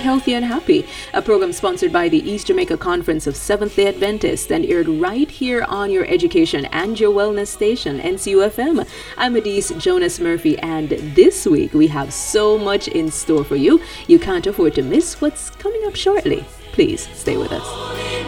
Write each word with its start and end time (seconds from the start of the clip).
Healthy 0.00 0.34
and 0.34 0.44
Happy, 0.44 0.86
a 1.12 1.20
program 1.20 1.52
sponsored 1.52 1.92
by 1.92 2.08
the 2.08 2.18
East 2.28 2.46
Jamaica 2.46 2.78
Conference 2.78 3.26
of 3.26 3.36
Seventh 3.36 3.76
day 3.76 3.86
Adventists 3.86 4.50
and 4.50 4.64
aired 4.64 4.88
right 4.88 5.30
here 5.30 5.62
on 5.68 5.90
your 5.90 6.06
education 6.06 6.64
and 6.66 6.98
your 6.98 7.12
wellness 7.12 7.48
station, 7.48 8.00
NCUFM. 8.00 8.88
I'm 9.18 9.36
Adise 9.36 9.70
Jonas 9.76 10.18
Murphy, 10.18 10.58
and 10.60 10.88
this 10.88 11.46
week 11.46 11.74
we 11.74 11.86
have 11.88 12.12
so 12.12 12.58
much 12.58 12.88
in 12.88 13.10
store 13.10 13.44
for 13.44 13.56
you. 13.56 13.80
You 14.08 14.18
can't 14.18 14.46
afford 14.46 14.74
to 14.76 14.82
miss 14.82 15.20
what's 15.20 15.50
coming 15.50 15.84
up 15.86 15.94
shortly. 15.94 16.44
Please 16.72 17.06
stay 17.14 17.36
with 17.36 17.52
us. 17.52 18.19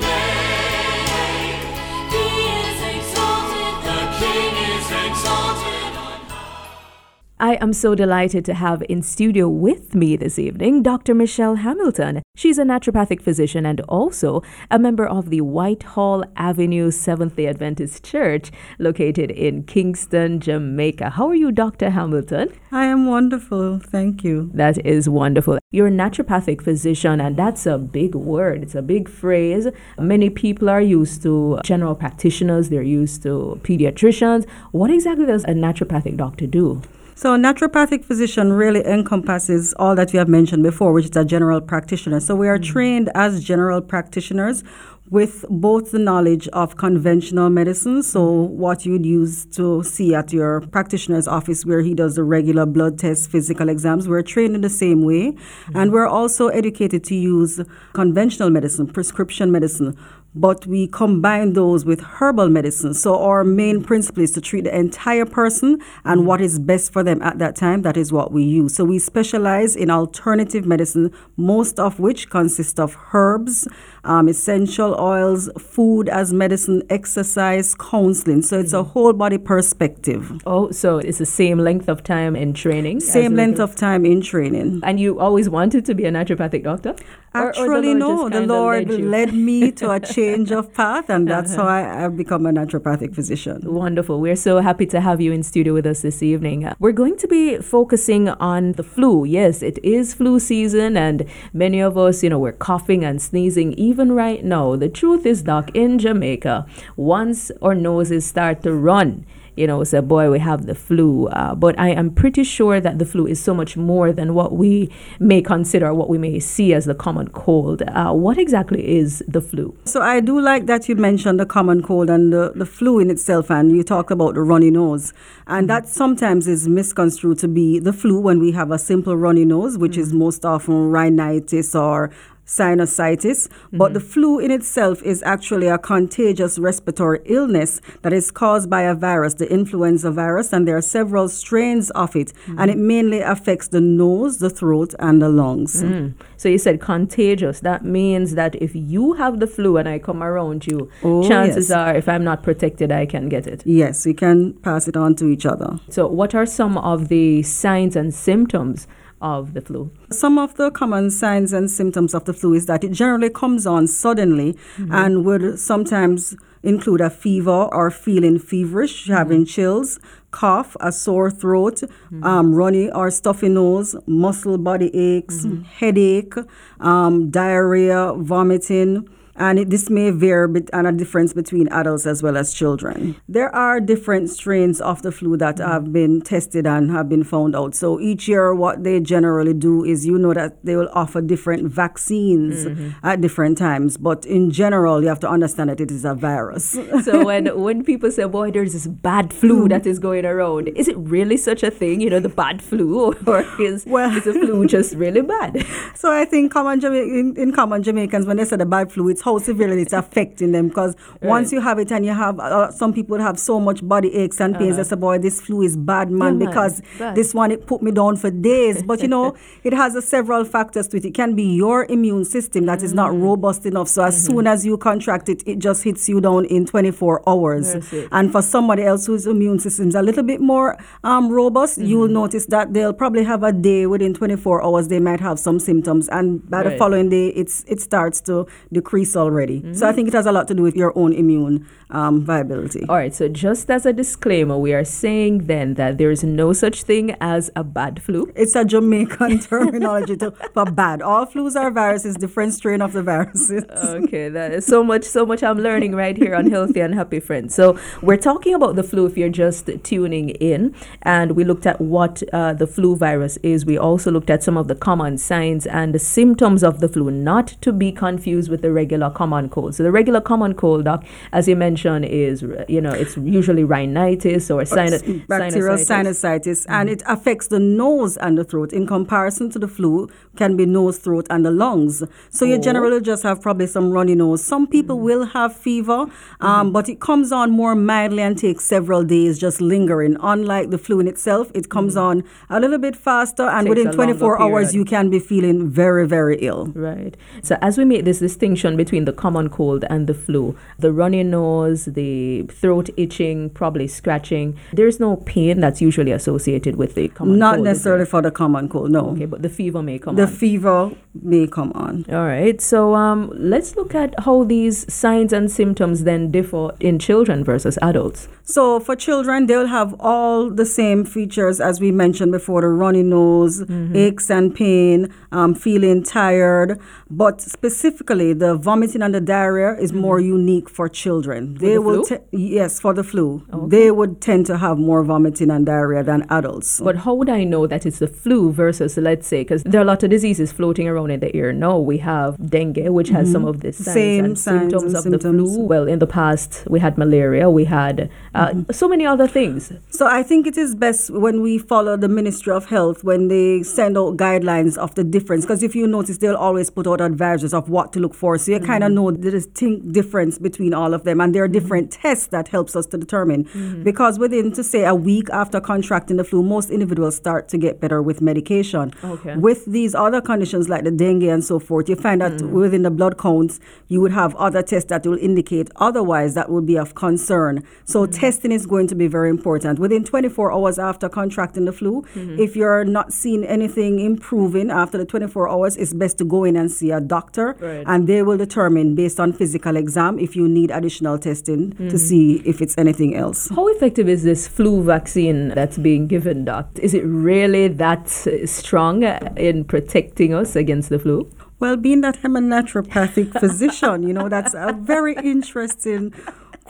I 7.42 7.54
am 7.60 7.72
so 7.72 7.96
delighted 7.96 8.44
to 8.44 8.54
have 8.54 8.84
in 8.88 9.02
studio 9.02 9.48
with 9.48 9.96
me 9.96 10.14
this 10.14 10.38
evening 10.38 10.80
Dr. 10.80 11.12
Michelle 11.12 11.56
Hamilton. 11.56 12.22
She's 12.36 12.56
a 12.56 12.62
naturopathic 12.62 13.20
physician 13.20 13.66
and 13.66 13.80
also 13.88 14.44
a 14.70 14.78
member 14.78 15.04
of 15.04 15.28
the 15.28 15.40
Whitehall 15.40 16.22
Avenue 16.36 16.92
Seventh 16.92 17.34
day 17.34 17.48
Adventist 17.48 18.04
Church 18.04 18.52
located 18.78 19.32
in 19.32 19.64
Kingston, 19.64 20.38
Jamaica. 20.38 21.10
How 21.10 21.26
are 21.26 21.34
you, 21.34 21.50
Dr. 21.50 21.90
Hamilton? 21.90 22.52
I 22.70 22.84
am 22.84 23.06
wonderful. 23.06 23.80
Thank 23.80 24.22
you. 24.22 24.52
That 24.54 24.78
is 24.86 25.08
wonderful. 25.08 25.58
You're 25.72 25.88
a 25.88 25.90
naturopathic 25.90 26.62
physician, 26.62 27.20
and 27.20 27.36
that's 27.36 27.66
a 27.66 27.76
big 27.76 28.14
word. 28.14 28.62
It's 28.62 28.76
a 28.76 28.82
big 28.82 29.08
phrase. 29.08 29.66
Many 29.98 30.30
people 30.30 30.70
are 30.70 30.80
used 30.80 31.24
to 31.24 31.58
general 31.64 31.96
practitioners, 31.96 32.68
they're 32.68 32.82
used 32.82 33.24
to 33.24 33.60
pediatricians. 33.64 34.48
What 34.70 34.92
exactly 34.92 35.26
does 35.26 35.42
a 35.42 35.54
naturopathic 35.54 36.16
doctor 36.16 36.46
do? 36.46 36.82
So, 37.22 37.34
a 37.34 37.38
naturopathic 37.38 38.04
physician 38.04 38.52
really 38.52 38.84
encompasses 38.84 39.74
all 39.74 39.94
that 39.94 40.12
you 40.12 40.18
have 40.18 40.26
mentioned 40.26 40.64
before, 40.64 40.92
which 40.92 41.04
is 41.04 41.16
a 41.16 41.24
general 41.24 41.60
practitioner. 41.60 42.18
So, 42.18 42.34
we 42.34 42.48
are 42.48 42.58
mm. 42.58 42.64
trained 42.64 43.10
as 43.14 43.44
general 43.44 43.80
practitioners 43.80 44.64
with 45.08 45.44
both 45.48 45.92
the 45.92 46.00
knowledge 46.00 46.48
of 46.48 46.78
conventional 46.78 47.48
medicine, 47.48 48.02
so 48.02 48.20
mm. 48.20 48.48
what 48.48 48.84
you'd 48.84 49.06
use 49.06 49.46
to 49.54 49.84
see 49.84 50.16
at 50.16 50.32
your 50.32 50.62
practitioner's 50.72 51.28
office 51.28 51.64
where 51.64 51.82
he 51.82 51.94
does 51.94 52.16
the 52.16 52.24
regular 52.24 52.66
blood 52.66 52.98
tests, 52.98 53.28
physical 53.28 53.68
exams. 53.68 54.08
We're 54.08 54.22
trained 54.22 54.56
in 54.56 54.62
the 54.62 54.68
same 54.68 55.04
way. 55.04 55.30
Mm. 55.30 55.80
And 55.80 55.92
we're 55.92 56.08
also 56.08 56.48
educated 56.48 57.04
to 57.04 57.14
use 57.14 57.60
conventional 57.92 58.50
medicine, 58.50 58.88
prescription 58.88 59.52
medicine, 59.52 59.96
but 60.34 60.66
we 60.66 60.86
combine 60.86 61.54
those 61.54 61.84
with 61.84 62.00
herbal 62.00 62.48
medicine. 62.48 62.94
So 62.94 63.18
our 63.18 63.44
main 63.44 63.82
principle 63.82 64.22
is 64.22 64.32
to 64.32 64.40
treat 64.40 64.64
the 64.64 64.76
entire 64.76 65.24
person 65.26 65.78
and 66.04 66.26
what 66.26 66.40
is 66.40 66.58
best 66.58 66.92
for 66.92 67.02
them 67.02 67.22
at 67.22 67.38
that 67.38 67.56
time. 67.56 67.82
That 67.82 67.96
is 67.96 68.12
what 68.12 68.32
we 68.32 68.42
use. 68.42 68.74
So 68.74 68.84
we 68.84 68.98
specialize 68.98 69.74
in 69.74 69.90
alternative 69.90 70.66
medicine, 70.66 71.12
most 71.36 71.78
of 71.78 71.98
which 71.98 72.30
consist 72.30 72.78
of 72.78 72.96
herbs, 73.12 73.66
um, 74.04 74.28
essential 74.28 74.94
oils, 74.98 75.48
food 75.58 76.08
as 76.08 76.32
medicine, 76.32 76.82
exercise, 76.90 77.74
counseling. 77.74 78.42
So 78.42 78.58
it's 78.58 78.72
a 78.72 78.82
whole 78.82 79.12
body 79.12 79.38
perspective. 79.38 80.40
Oh, 80.46 80.70
so 80.70 80.98
it's 80.98 81.18
the 81.18 81.26
same 81.26 81.58
length 81.58 81.88
of 81.88 82.02
time 82.02 82.36
in 82.36 82.52
training? 82.52 83.00
Same 83.00 83.34
length 83.34 83.60
of 83.60 83.76
time 83.76 84.04
in 84.04 84.20
training. 84.20 84.80
And 84.82 84.98
you 85.00 85.18
always 85.18 85.48
wanted 85.48 85.84
to 85.86 85.94
be 85.94 86.04
a 86.04 86.10
naturopathic 86.10 86.64
doctor? 86.64 86.94
Or- 87.34 87.42
or 87.42 87.52
the 87.52 87.60
Actually, 87.60 87.94
Lord 87.94 88.32
no. 88.32 88.40
The 88.40 88.46
Lord 88.46 88.90
led 88.90 89.22
led 89.22 89.34
me 89.34 89.70
to 89.72 89.90
a 89.90 90.00
change 90.22 90.50
of 90.52 90.72
path, 90.74 91.06
and 91.14 91.22
that's 91.28 91.52
Uh-huh. 91.52 91.62
how 91.62 91.68
I, 91.68 92.04
I've 92.04 92.16
become 92.16 92.46
a 92.46 92.52
naturopathic 92.52 93.14
physician. 93.14 93.58
Wonderful. 93.84 94.20
We're 94.20 94.36
so 94.48 94.60
happy 94.60 94.86
to 94.94 95.00
have 95.00 95.20
you 95.20 95.32
in 95.32 95.42
studio 95.42 95.72
with 95.74 95.86
us 95.86 96.00
this 96.02 96.22
evening. 96.22 96.58
We're 96.78 96.98
going 97.02 97.16
to 97.24 97.28
be 97.28 97.58
focusing 97.58 98.28
on 98.52 98.72
the 98.72 98.82
flu. 98.94 99.24
Yes, 99.24 99.62
it 99.62 99.78
is 99.96 100.14
flu 100.14 100.38
season, 100.40 100.96
and 100.96 101.24
many 101.52 101.80
of 101.80 101.96
us, 101.98 102.22
you 102.22 102.30
know, 102.30 102.38
we're 102.38 102.52
coughing 102.70 103.04
and 103.04 103.20
sneezing 103.20 103.72
even 103.88 104.12
right 104.12 104.42
now. 104.44 104.76
The 104.76 104.88
truth 104.88 105.24
is, 105.26 105.42
Doc, 105.42 105.70
in 105.74 105.98
Jamaica, 105.98 106.66
once 106.96 107.50
our 107.60 107.74
noses 107.74 108.24
start 108.26 108.62
to 108.62 108.72
run, 108.74 109.24
you 109.56 109.66
know, 109.66 109.84
say, 109.84 110.00
boy, 110.00 110.30
we 110.30 110.38
have 110.38 110.66
the 110.66 110.74
flu. 110.74 111.26
Uh, 111.28 111.54
but 111.54 111.78
I 111.78 111.90
am 111.90 112.10
pretty 112.10 112.44
sure 112.44 112.80
that 112.80 112.98
the 112.98 113.04
flu 113.04 113.26
is 113.26 113.42
so 113.42 113.52
much 113.54 113.76
more 113.76 114.12
than 114.12 114.34
what 114.34 114.52
we 114.52 114.90
may 115.20 115.42
consider, 115.42 115.92
what 115.92 116.08
we 116.08 116.18
may 116.18 116.40
see 116.40 116.72
as 116.72 116.86
the 116.86 116.94
common 116.94 117.28
cold. 117.28 117.82
Uh, 117.82 118.12
what 118.12 118.38
exactly 118.38 118.86
is 118.88 119.22
the 119.28 119.40
flu? 119.40 119.76
So 119.84 120.00
I 120.00 120.20
do 120.20 120.40
like 120.40 120.66
that 120.66 120.88
you 120.88 120.96
mentioned 120.96 121.38
the 121.38 121.46
common 121.46 121.82
cold 121.82 122.08
and 122.08 122.32
the, 122.32 122.52
the 122.54 122.66
flu 122.66 122.98
in 122.98 123.10
itself, 123.10 123.50
and 123.50 123.76
you 123.76 123.82
talk 123.82 124.10
about 124.10 124.34
the 124.34 124.42
runny 124.42 124.70
nose. 124.70 125.12
And 125.46 125.68
that 125.68 125.86
sometimes 125.88 126.48
is 126.48 126.68
misconstrued 126.68 127.38
to 127.40 127.48
be 127.48 127.78
the 127.78 127.92
flu 127.92 128.18
when 128.20 128.40
we 128.40 128.52
have 128.52 128.70
a 128.70 128.78
simple 128.78 129.16
runny 129.16 129.44
nose, 129.44 129.76
which 129.76 129.96
is 129.96 130.12
most 130.12 130.44
often 130.44 130.90
rhinitis 130.90 131.74
or 131.74 132.10
sinusitis. 132.46 133.48
But 133.72 133.94
the 133.94 134.00
flu 134.00 134.38
in 134.38 134.50
itself 134.50 135.02
is 135.02 135.22
actually 135.22 135.68
a 135.68 135.78
contagious 135.78 136.58
respiratory 136.58 137.20
illness 137.24 137.80
that 138.02 138.12
is 138.12 138.30
caused 138.30 138.68
by 138.68 138.82
a 138.82 138.94
virus, 138.94 139.34
the 139.34 139.50
influenza 139.50 140.10
virus, 140.10 140.52
and 140.52 140.66
there 140.66 140.76
are 140.76 140.82
several 140.82 141.28
strains 141.28 141.90
of 141.90 142.14
it. 142.16 142.32
And 142.58 142.70
it 142.70 142.78
mainly 142.78 143.20
affects 143.20 143.68
the 143.68 143.80
nose, 143.80 144.38
the 144.38 144.50
throat, 144.50 144.94
and 144.98 145.22
the 145.22 145.28
lungs. 145.28 145.82
Mm. 145.82 146.14
So 146.36 146.48
you 146.48 146.58
said 146.58 146.80
contagious. 146.80 147.60
That 147.60 147.84
means 147.84 148.34
that 148.34 148.54
if 148.56 148.72
you 148.74 149.14
have 149.14 149.40
the 149.40 149.46
flu 149.46 149.76
and 149.76 149.88
I 149.88 149.98
come 149.98 150.22
around 150.22 150.66
you, 150.66 150.90
Oh, 151.02 151.26
chances 151.26 151.68
yes. 151.70 151.76
are 151.76 151.94
if 151.94 152.08
I'm 152.08 152.24
not 152.24 152.42
protected, 152.42 152.90
I 152.92 153.06
can 153.06 153.28
get 153.28 153.46
it. 153.46 153.62
Yes, 153.64 154.04
we 154.04 154.14
can 154.14 154.52
pass 154.54 154.88
it 154.88 154.96
on 154.96 155.14
to 155.16 155.26
each 155.26 155.46
other. 155.46 155.78
So, 155.88 156.06
what 156.06 156.34
are 156.34 156.46
some 156.46 156.76
of 156.78 157.08
the 157.08 157.42
signs 157.42 157.96
and 157.96 158.12
symptoms 158.12 158.86
of 159.22 159.54
the 159.54 159.60
flu? 159.62 159.90
Some 160.10 160.38
of 160.38 160.56
the 160.56 160.70
common 160.70 161.10
signs 161.10 161.52
and 161.52 161.70
symptoms 161.70 162.14
of 162.14 162.24
the 162.24 162.34
flu 162.34 162.52
is 162.54 162.66
that 162.66 162.84
it 162.84 162.92
generally 162.92 163.30
comes 163.30 163.66
on 163.66 163.86
suddenly 163.86 164.58
and 164.90 165.24
would 165.24 165.58
sometimes 165.58 166.36
include 166.62 167.00
a 167.00 167.10
fever 167.10 167.68
or 167.72 167.90
feeling 167.90 168.38
feverish, 168.38 169.08
having 169.08 169.44
chills, 169.44 169.98
cough, 170.30 170.76
a 170.80 170.92
sore 170.92 171.30
throat, 171.30 171.82
um, 172.22 172.54
runny 172.54 172.90
or 172.90 173.10
stuffy 173.10 173.48
nose, 173.48 173.96
muscle 174.06 174.58
body 174.58 174.90
aches, 174.94 175.46
headache, 175.78 176.34
um, 176.80 177.30
diarrhea, 177.30 178.12
vomiting. 178.16 179.08
And 179.36 179.58
it, 179.58 179.70
this 179.70 179.88
may 179.90 180.10
vary 180.10 180.48
bet- 180.48 180.70
and 180.72 180.86
a 180.86 180.92
difference 180.92 181.32
between 181.32 181.68
adults 181.68 182.06
as 182.06 182.22
well 182.22 182.36
as 182.36 182.52
children. 182.52 183.16
There 183.28 183.54
are 183.54 183.80
different 183.80 184.30
strains 184.30 184.80
of 184.80 185.02
the 185.02 185.12
flu 185.12 185.36
that 185.38 185.56
mm-hmm. 185.56 185.70
have 185.70 185.92
been 185.92 186.20
tested 186.20 186.66
and 186.66 186.90
have 186.90 187.08
been 187.08 187.24
found 187.24 187.56
out. 187.56 187.74
So 187.74 188.00
each 188.00 188.28
year, 188.28 188.54
what 188.54 188.84
they 188.84 189.00
generally 189.00 189.54
do 189.54 189.84
is 189.84 190.06
you 190.06 190.18
know 190.18 190.34
that 190.34 190.64
they 190.64 190.76
will 190.76 190.90
offer 190.92 191.20
different 191.20 191.70
vaccines 191.70 192.64
mm-hmm. 192.66 193.06
at 193.06 193.20
different 193.20 193.58
times. 193.58 193.96
But 193.96 194.26
in 194.26 194.50
general, 194.50 195.02
you 195.02 195.08
have 195.08 195.20
to 195.20 195.28
understand 195.28 195.70
that 195.70 195.80
it 195.80 195.90
is 195.90 196.04
a 196.04 196.14
virus. 196.14 196.70
so 197.04 197.24
when 197.24 197.46
when 197.58 197.84
people 197.84 198.10
say, 198.10 198.24
"Boy, 198.24 198.50
there's 198.50 198.72
this 198.72 198.86
bad 198.86 199.32
flu 199.32 199.66
mm. 199.66 199.68
that 199.70 199.86
is 199.86 199.98
going 199.98 200.24
around," 200.24 200.68
is 200.68 200.88
it 200.88 200.96
really 200.98 201.36
such 201.36 201.62
a 201.62 201.70
thing? 201.70 202.00
You 202.00 202.10
know, 202.10 202.20
the 202.20 202.28
bad 202.28 202.62
flu, 202.62 203.14
or 203.26 203.44
is 203.60 203.84
Well- 203.86 204.16
is 204.16 204.24
the 204.24 204.32
flu 204.34 204.66
just 204.66 204.94
really 204.94 205.22
bad? 205.22 205.66
So 205.94 206.10
I 206.10 206.24
think 206.24 206.52
common 206.52 206.80
Jama- 206.80 206.96
in, 206.96 207.34
in 207.36 207.52
common 207.52 207.82
Jamaicans, 207.82 208.26
when 208.26 208.36
they 208.36 208.44
say 208.44 208.56
the 208.56 208.66
bad 208.66 208.90
flu, 208.90 209.08
it's 209.08 209.21
how 209.22 209.38
severely 209.38 209.82
it's 209.82 209.92
affecting 209.92 210.52
them. 210.52 210.68
Because 210.68 210.96
once 211.22 211.52
you 211.52 211.60
have 211.60 211.78
it 211.78 211.90
and 211.92 212.04
you 212.04 212.12
have, 212.12 212.38
uh, 212.40 212.70
some 212.70 212.92
people 212.92 213.18
have 213.18 213.38
so 213.38 213.60
much 213.60 213.86
body 213.86 214.14
aches 214.14 214.40
and 214.40 214.56
pains, 214.58 214.76
they 214.76 214.82
say, 214.84 214.96
boy, 214.96 215.18
this 215.18 215.40
flu 215.40 215.62
is 215.62 215.76
bad, 215.76 216.10
man, 216.10 216.34
Uh-huh. 216.34 216.40
Yeah, 216.42 216.46
because 216.48 216.82
bad." 216.98 217.14
this 217.14 217.34
one, 217.34 217.50
it 217.52 217.66
put 217.66 217.82
me 217.82 217.90
down 217.92 218.16
for 218.16 218.30
days. 218.30 218.82
But 218.82 219.00
you 219.02 219.08
know, 219.08 219.34
it 219.64 219.72
has 219.72 219.94
a 219.94 220.02
several 220.02 220.44
factors 220.44 220.88
to 220.88 220.96
it. 220.96 221.04
It 221.04 221.14
can 221.14 221.34
be 221.34 221.44
your 221.44 221.84
immune 221.88 222.24
system 222.24 222.66
that 222.66 222.82
is 222.82 222.92
Mm. 222.92 222.96
not 222.96 223.10
robust 223.18 223.66
enough. 223.66 223.88
So 223.88 224.02
as 224.04 224.14
Mm-hmm. 224.16 224.26
soon 224.34 224.46
as 224.46 224.66
you 224.66 224.76
contract 224.76 225.28
it, 225.28 225.42
it 225.46 225.58
just 225.58 225.84
hits 225.84 226.08
you 226.08 226.20
down 226.20 226.44
in 226.46 226.66
24 226.66 227.22
hours. 227.28 227.76
And 228.10 228.30
for 228.32 228.42
somebody 228.42 228.82
else 228.82 229.06
whose 229.06 229.26
immune 229.26 229.58
system 229.60 229.88
is 229.88 229.94
a 229.94 230.02
little 230.02 230.22
bit 230.22 230.40
more 230.40 230.76
um, 231.04 231.30
robust, 231.30 231.78
you'll 231.78 232.06
Mm-hmm. 232.06 232.14
notice 232.14 232.46
that 232.46 232.72
they'll 232.74 232.92
probably 232.92 233.24
have 233.24 233.42
a 233.42 233.52
day 233.52 233.86
within 233.86 234.14
24 234.14 234.64
hours, 234.64 234.88
they 234.88 234.98
might 235.00 235.20
have 235.20 235.38
some 235.38 235.58
symptoms. 235.58 236.08
And 236.08 236.48
by 236.50 236.62
the 236.64 236.70
following 236.78 237.08
day, 237.08 237.28
it's 237.28 237.64
it 237.68 237.80
starts 237.80 238.20
to 238.22 238.46
decrease 238.72 239.11
already. 239.16 239.74
So 239.74 239.88
I 239.88 239.92
think 239.92 240.08
it 240.08 240.14
has 240.14 240.26
a 240.26 240.32
lot 240.32 240.48
to 240.48 240.54
do 240.54 240.62
with 240.62 240.76
your 240.76 240.96
own 240.96 241.12
immune 241.12 241.66
um, 241.92 242.22
viability. 242.22 242.84
All 242.88 242.96
right, 242.96 243.14
so 243.14 243.28
just 243.28 243.70
as 243.70 243.86
a 243.86 243.92
disclaimer, 243.92 244.58
we 244.58 244.72
are 244.72 244.84
saying 244.84 245.46
then 245.46 245.74
that 245.74 245.98
there 245.98 246.10
is 246.10 246.24
no 246.24 246.52
such 246.52 246.82
thing 246.82 247.14
as 247.20 247.50
a 247.54 247.62
bad 247.62 248.02
flu. 248.02 248.32
It's 248.34 248.56
a 248.56 248.64
Jamaican 248.64 249.40
terminology 249.50 250.16
to, 250.16 250.30
for 250.54 250.64
bad. 250.64 251.02
All 251.02 251.26
flus 251.26 251.54
are 251.54 251.70
viruses, 251.70 252.16
different 252.16 252.54
strain 252.54 252.80
of 252.80 252.92
the 252.92 253.02
viruses. 253.02 253.64
Okay, 254.02 254.28
that 254.28 254.52
is 254.52 254.64
so 254.64 254.82
much, 254.82 255.04
so 255.04 255.26
much 255.26 255.42
I'm 255.42 255.58
learning 255.58 255.94
right 255.94 256.16
here 256.16 256.34
on 256.34 256.50
Healthy 256.50 256.80
and 256.80 256.94
Happy 256.94 257.20
Friends. 257.20 257.54
So 257.54 257.78
we're 258.00 258.16
talking 258.16 258.54
about 258.54 258.76
the 258.76 258.82
flu 258.82 259.06
if 259.06 259.18
you're 259.18 259.28
just 259.28 259.68
tuning 259.82 260.30
in, 260.30 260.74
and 261.02 261.32
we 261.32 261.44
looked 261.44 261.66
at 261.66 261.80
what 261.80 262.22
uh, 262.32 262.54
the 262.54 262.66
flu 262.66 262.96
virus 262.96 263.36
is. 263.38 263.66
We 263.66 263.76
also 263.76 264.10
looked 264.10 264.30
at 264.30 264.42
some 264.42 264.56
of 264.56 264.68
the 264.68 264.74
common 264.74 265.18
signs 265.18 265.66
and 265.66 265.94
the 265.94 265.98
symptoms 265.98 266.62
of 266.62 266.80
the 266.80 266.88
flu, 266.88 267.10
not 267.10 267.48
to 267.60 267.72
be 267.72 267.92
confused 267.92 268.50
with 268.50 268.62
the 268.62 268.72
regular 268.72 269.01
regular 269.02 269.10
common 269.10 269.48
cold. 269.48 269.74
So 269.74 269.82
the 269.82 269.90
regular 269.90 270.20
common 270.20 270.54
cold, 270.54 270.84
doc, 270.84 271.04
as 271.32 271.48
you 271.48 271.56
mentioned, 271.56 272.04
is 272.04 272.42
you 272.68 272.80
know 272.80 272.92
it's 272.92 273.16
usually 273.16 273.64
rhinitis 273.64 274.50
or 274.50 274.64
sinus, 274.64 275.02
bacterial 275.28 275.76
sinusitis. 275.76 276.22
sinusitis, 276.22 276.66
and 276.68 276.88
mm-hmm. 276.88 276.94
it 276.94 277.02
affects 277.06 277.48
the 277.48 277.58
nose 277.58 278.16
and 278.18 278.38
the 278.38 278.44
throat. 278.44 278.72
In 278.72 278.86
comparison 278.86 279.50
to 279.50 279.58
the 279.58 279.68
flu, 279.68 280.08
can 280.36 280.56
be 280.56 280.66
nose, 280.66 280.98
throat, 280.98 281.26
and 281.30 281.44
the 281.44 281.50
lungs. 281.50 282.02
So 282.30 282.44
you 282.44 282.56
Oh. 282.56 282.60
generally 282.68 283.00
just 283.00 283.22
have 283.22 283.40
probably 283.40 283.66
some 283.66 283.90
runny 283.90 284.14
nose. 284.14 284.42
Some 284.42 284.66
people 284.66 284.96
mm-hmm. 284.96 285.04
will 285.04 285.24
have 285.36 285.54
fever, 285.56 286.00
um, 286.02 286.08
mm-hmm. 286.40 286.72
but 286.72 286.88
it 286.88 287.00
comes 287.00 287.32
on 287.32 287.50
more 287.50 287.74
mildly 287.74 288.22
and 288.22 288.36
takes 288.36 288.64
several 288.64 289.02
days, 289.04 289.38
just 289.38 289.60
lingering. 289.60 290.16
Unlike 290.20 290.70
the 290.70 290.78
flu 290.78 291.00
in 291.00 291.08
itself, 291.08 291.50
it 291.54 291.68
comes 291.68 291.96
on 291.96 292.22
a 292.48 292.60
little 292.60 292.78
bit 292.78 292.96
faster, 292.96 293.46
and 293.48 293.68
within 293.68 293.92
24 293.92 294.40
hours, 294.40 294.74
you 294.74 294.84
can 294.84 295.10
be 295.10 295.18
feeling 295.18 295.68
very, 295.68 296.06
very 296.06 296.36
ill. 296.40 296.66
Right. 296.74 297.16
So 297.42 297.56
as 297.60 297.78
we 297.78 297.84
make 297.84 298.04
this 298.04 298.18
distinction 298.18 298.76
between 298.76 298.91
the 299.00 299.12
common 299.12 299.48
cold 299.48 299.84
and 299.90 300.06
the 300.06 300.14
flu, 300.14 300.56
the 300.78 300.92
runny 300.92 301.22
nose, 301.24 301.86
the 301.86 302.42
throat 302.44 302.90
itching, 302.96 303.50
probably 303.50 303.88
scratching, 303.88 304.56
there's 304.72 305.00
no 305.00 305.16
pain 305.16 305.60
that's 305.60 305.80
usually 305.80 306.12
associated 306.12 306.76
with 306.76 306.94
the 306.94 307.08
common 307.08 307.38
Not 307.38 307.56
cold. 307.56 307.66
is 307.66 307.70
necessarily 307.72 308.04
for 308.06 308.22
the 308.22 308.30
common 308.30 308.68
cold, 308.68 308.90
no. 308.90 309.10
Okay, 309.10 309.26
but 309.26 309.42
the 309.42 309.48
fever 309.48 309.82
may 309.82 309.98
come 309.98 310.16
The 310.16 310.22
on. 310.22 310.30
The 310.30 310.36
fever 310.36 310.90
may 311.22 311.46
come 311.46 311.72
on. 311.74 312.04
All 312.10 312.24
right. 312.26 312.60
So 312.60 312.94
um, 312.94 313.30
let's 313.34 313.76
look 313.76 313.94
at 313.94 314.14
how 314.20 314.44
these 314.44 314.92
signs 314.92 315.32
and 315.32 315.50
symptoms 315.50 316.04
then 316.04 316.30
differ 316.30 316.70
in 316.80 316.98
children 316.98 317.44
versus 317.44 317.78
adults. 317.82 318.28
So 318.44 318.80
for 318.80 318.96
children, 318.96 319.46
they'll 319.46 319.66
have 319.68 319.94
all 320.00 320.50
the 320.50 320.66
same 320.66 321.04
features 321.04 321.60
as 321.60 321.80
we 321.80 321.90
mentioned 321.92 322.32
before: 322.32 322.60
the 322.62 322.68
runny 322.68 323.02
nose, 323.02 323.62
Mm-hmm. 323.62 323.96
aches 323.96 324.30
and 324.30 324.54
pain, 324.54 325.12
um, 325.30 325.54
feeling 325.54 326.02
tired. 326.02 326.78
But 327.10 327.40
specifically, 327.40 328.32
the 328.32 328.54
vomiting 328.56 328.81
and 328.82 329.14
the 329.14 329.20
diarrhea 329.20 329.78
is 329.80 329.92
more 329.92 330.18
unique 330.20 330.68
for 330.68 330.88
children. 330.88 331.54
They 331.54 331.72
Mm-hmm. 331.72 331.74
the 331.74 331.80
will, 331.82 332.04
te- 332.04 332.18
yes, 332.32 332.80
for 332.80 332.92
the 332.92 333.04
flu, 333.04 333.42
they 333.68 333.90
would 333.90 334.20
tend 334.20 334.46
to 334.46 334.58
have 334.58 334.76
more 334.78 335.02
vomiting 335.04 335.50
and 335.50 335.64
diarrhea 335.64 336.02
than 336.02 336.26
adults. 336.30 336.80
But 336.80 336.96
how 336.96 337.14
would 337.14 337.28
I 337.28 337.44
know 337.44 337.66
that 337.66 337.86
it's 337.86 337.98
the 338.00 338.08
flu 338.08 338.50
versus, 338.52 338.96
let's 338.96 339.26
say, 339.26 339.40
because 339.42 339.62
there 339.62 339.80
are 339.80 339.84
a 339.84 339.86
lot 339.86 340.02
of 340.02 340.10
diseases 340.10 340.50
floating 340.52 340.88
around 340.88 341.10
in 341.12 341.20
the 341.20 341.34
air. 341.34 341.52
No, 341.52 341.78
we 341.80 341.98
have 341.98 342.36
dengue, 342.50 342.88
which 342.88 343.08
has 343.10 343.30
some 343.30 343.44
of 343.44 343.60
the 343.60 343.68
Mm-hmm. 343.68 343.82
Same 343.84 344.24
and 344.24 344.38
signs 344.38 344.60
symptoms 344.72 344.82
and 344.82 344.96
of 344.96 345.02
symptoms. 345.22 345.50
the 345.52 345.56
flu. 345.56 345.64
Well, 345.66 345.86
in 345.88 345.98
the 345.98 346.06
past, 346.06 346.64
we 346.68 346.78
had 346.80 346.98
malaria, 346.98 347.48
we 347.48 347.64
had 347.64 348.10
uh, 348.34 348.48
Mm-hmm. 348.48 348.72
so 348.72 348.88
many 348.88 349.06
other 349.06 349.28
things. 349.28 349.72
So 349.90 350.06
I 350.06 350.22
think 350.22 350.46
it 350.46 350.56
is 350.58 350.74
best 350.74 351.10
when 351.10 351.40
we 351.40 351.58
follow 351.58 351.96
the 351.96 352.08
Ministry 352.08 352.52
of 352.52 352.66
Health 352.66 353.04
when 353.04 353.28
they 353.28 353.62
send 353.62 353.96
out 353.96 354.16
guidelines 354.16 354.76
of 354.76 354.94
the 354.94 355.04
difference. 355.04 355.44
Because 355.44 355.62
if 355.62 355.74
you 355.76 355.86
notice, 355.86 356.18
they'll 356.18 356.36
always 356.48 356.68
put 356.70 356.86
out 356.86 356.98
advisories 357.00 357.54
of 357.54 357.68
what 357.68 357.92
to 357.94 358.00
look 358.00 358.14
for. 358.14 358.36
So 358.38 358.52
you 358.52 358.60
kind 358.72 358.84
of 358.84 358.88
mm-hmm. 358.88 358.94
know 358.96 359.10
the 359.10 359.30
distinct 359.30 359.92
difference 359.92 360.38
between 360.38 360.74
all 360.74 360.94
of 360.94 361.04
them. 361.04 361.20
And 361.20 361.34
there 361.34 361.44
are 361.44 361.46
mm-hmm. 361.46 361.52
different 361.52 361.92
tests 361.92 362.28
that 362.28 362.48
helps 362.48 362.74
us 362.76 362.86
to 362.86 362.98
determine. 362.98 363.44
Mm-hmm. 363.44 363.82
Because 363.82 364.18
within, 364.18 364.52
to 364.52 364.64
say, 364.64 364.84
a 364.84 364.94
week 364.94 365.28
after 365.30 365.60
contracting 365.60 366.16
the 366.16 366.24
flu, 366.24 366.42
most 366.42 366.70
individuals 366.70 367.16
start 367.16 367.48
to 367.48 367.58
get 367.58 367.80
better 367.80 368.00
with 368.02 368.20
medication. 368.20 368.92
Okay. 369.04 369.36
With 369.36 369.64
these 369.66 369.94
other 369.94 370.20
conditions 370.20 370.68
like 370.68 370.84
the 370.84 370.90
dengue 370.90 371.24
and 371.24 371.44
so 371.44 371.58
forth, 371.58 371.88
you 371.88 371.96
find 371.96 372.20
that 372.20 372.32
mm. 372.32 372.50
within 372.50 372.82
the 372.82 372.90
blood 372.90 373.18
counts, 373.18 373.60
you 373.88 374.00
would 374.00 374.12
have 374.12 374.34
other 374.36 374.62
tests 374.62 374.88
that 374.88 375.06
will 375.06 375.18
indicate 375.18 375.70
otherwise 375.76 376.34
that 376.34 376.50
would 376.50 376.66
be 376.66 376.78
of 376.78 376.94
concern. 376.94 377.62
So 377.84 378.06
testing 378.06 378.52
is 378.52 378.66
going 378.66 378.86
to 378.88 378.94
be 378.94 379.06
very 379.06 379.30
important. 379.30 379.78
Within 379.78 380.04
24 380.04 380.52
hours 380.52 380.78
after 380.78 381.08
contracting 381.08 381.64
the 381.64 381.72
flu, 381.72 382.04
if 382.14 382.56
you're 382.56 382.84
not 382.84 383.12
seeing 383.12 383.44
anything 383.44 384.00
improving 384.00 384.70
after 384.70 384.98
the 384.98 385.04
24 385.04 385.48
hours, 385.48 385.76
it's 385.76 385.92
best 385.92 386.18
to 386.18 386.24
go 386.24 386.44
in 386.44 386.56
and 386.56 386.70
see 386.70 386.90
a 386.90 387.00
doctor 387.00 387.56
Right. 387.60 387.84
and 387.86 388.06
they 388.06 388.22
will 388.22 388.36
determine 388.36 388.61
based 388.70 389.18
on 389.20 389.32
physical 389.32 389.76
exam 389.76 390.18
if 390.18 390.36
you 390.36 390.48
need 390.48 390.70
additional 390.70 391.18
testing 391.18 391.72
to 391.90 391.98
see 391.98 392.42
if 392.44 392.60
it's 392.60 392.76
anything 392.78 393.14
else. 393.16 393.48
How 393.48 393.66
effective 393.68 394.08
is 394.08 394.22
this 394.22 394.46
flu 394.48 394.82
vaccine 394.82 395.48
that's 395.48 395.78
being 395.78 396.06
given, 396.06 396.44
Doc? 396.44 396.68
Is 396.80 396.94
it 396.94 397.04
really 397.04 397.68
that 397.68 398.08
strong 398.46 399.02
in 399.36 399.64
protecting 399.64 400.34
us 400.34 400.54
against 400.56 400.88
the 400.90 400.98
flu? 400.98 401.30
Well, 401.60 401.76
being 401.76 402.00
that 402.00 402.18
I'm 402.24 402.36
a 402.36 402.40
naturopathic 402.40 403.38
physician, 403.40 404.02
you 404.02 404.12
know, 404.12 404.28
that's 404.28 404.54
a 404.54 404.72
very 404.78 405.14
interesting 405.14 406.12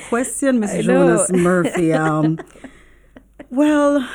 question, 0.09 0.63
I 0.63 0.67
Mrs. 0.67 0.83
Jonas 0.85 1.33
Murphy. 1.33 1.93
Um, 1.93 2.39
well, 3.51 4.07